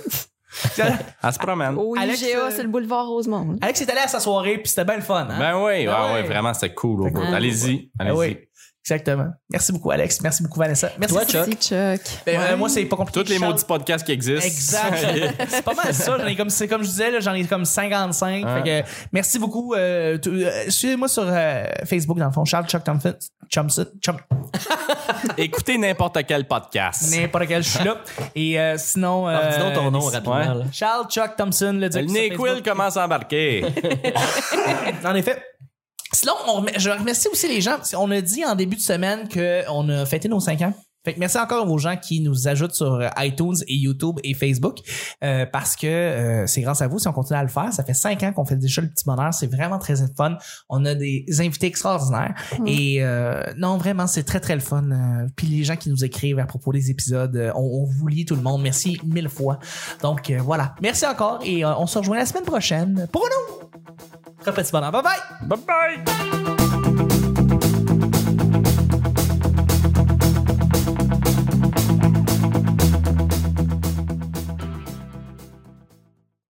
[1.22, 1.76] Elle se promène.
[1.98, 3.56] Alex, IGA, euh, c'est le boulevard Rosemont.
[3.60, 5.28] Alex est allé à sa soirée, puis c'était bien le fun.
[5.30, 5.38] Hein?
[5.38, 6.12] Ben oui, Ben ouais, ouais.
[6.14, 7.02] ouais, vraiment, c'était cool.
[7.02, 7.20] au bout.
[7.22, 7.36] Ah.
[7.36, 8.16] Allez-y, Ben allez-y.
[8.16, 8.47] oui.
[8.90, 9.28] Exactement.
[9.50, 10.20] Merci beaucoup, Alex.
[10.22, 10.90] Merci beaucoup, Vanessa.
[10.98, 11.14] Merci.
[11.14, 11.46] Toi, Chuck?
[11.46, 12.00] Merci, Chuck.
[12.24, 13.22] Ben, euh, moi, c'est pas compliqué.
[13.22, 14.46] Tous les Charles- maudits podcasts qui existent.
[14.46, 15.34] Exact.
[15.48, 16.16] c'est pas mal ça.
[16.18, 18.44] J'en ai comme, c'est comme je disais, là, j'en ai comme 55.
[18.44, 18.54] Ouais.
[18.62, 19.74] Fait que, merci beaucoup.
[19.74, 22.44] Euh, euh, Suivez-moi sur euh, Facebook, dans le fond.
[22.44, 23.14] Charles Chuck Thompson.
[23.50, 23.86] Chumson.
[24.02, 24.16] Chum,
[25.38, 27.10] Écoutez n'importe quel podcast.
[27.16, 27.96] n'importe quel, je suis là.
[28.34, 29.26] Et euh, sinon.
[29.26, 30.36] Alors, euh, dis donc ton nom rapidement.
[30.58, 30.64] ouais.
[30.72, 32.64] Charles Chuck Thompson, le Le directeur NyQuil Facebook.
[32.64, 33.64] commence à embarquer.
[35.04, 35.42] En effet.
[36.12, 37.76] Sinon, on je remercie aussi les gens.
[37.96, 40.74] On a dit en début de semaine qu'on a fêté nos 5 ans.
[41.04, 44.34] Fait que merci encore aux gens qui nous ajoutent sur euh, iTunes et YouTube et
[44.34, 44.78] Facebook
[45.22, 47.72] euh, parce que euh, c'est grâce à vous si on continue à le faire.
[47.72, 49.32] Ça fait cinq ans qu'on fait déjà le petit bonheur.
[49.32, 50.36] C'est vraiment très fun.
[50.68, 52.34] On a des invités extraordinaires
[52.66, 54.90] et euh, non vraiment c'est très très le fun.
[54.90, 58.08] Euh, Puis les gens qui nous écrivent à propos des épisodes, euh, on, on vous
[58.08, 58.60] lit tout le monde.
[58.60, 59.60] Merci mille fois.
[60.02, 60.74] Donc euh, voilà.
[60.82, 63.68] Merci encore et on se rejoint la semaine prochaine pour un
[64.48, 64.92] autre petit bonheur.
[64.92, 65.56] Bye bye.
[65.56, 66.57] bye bye!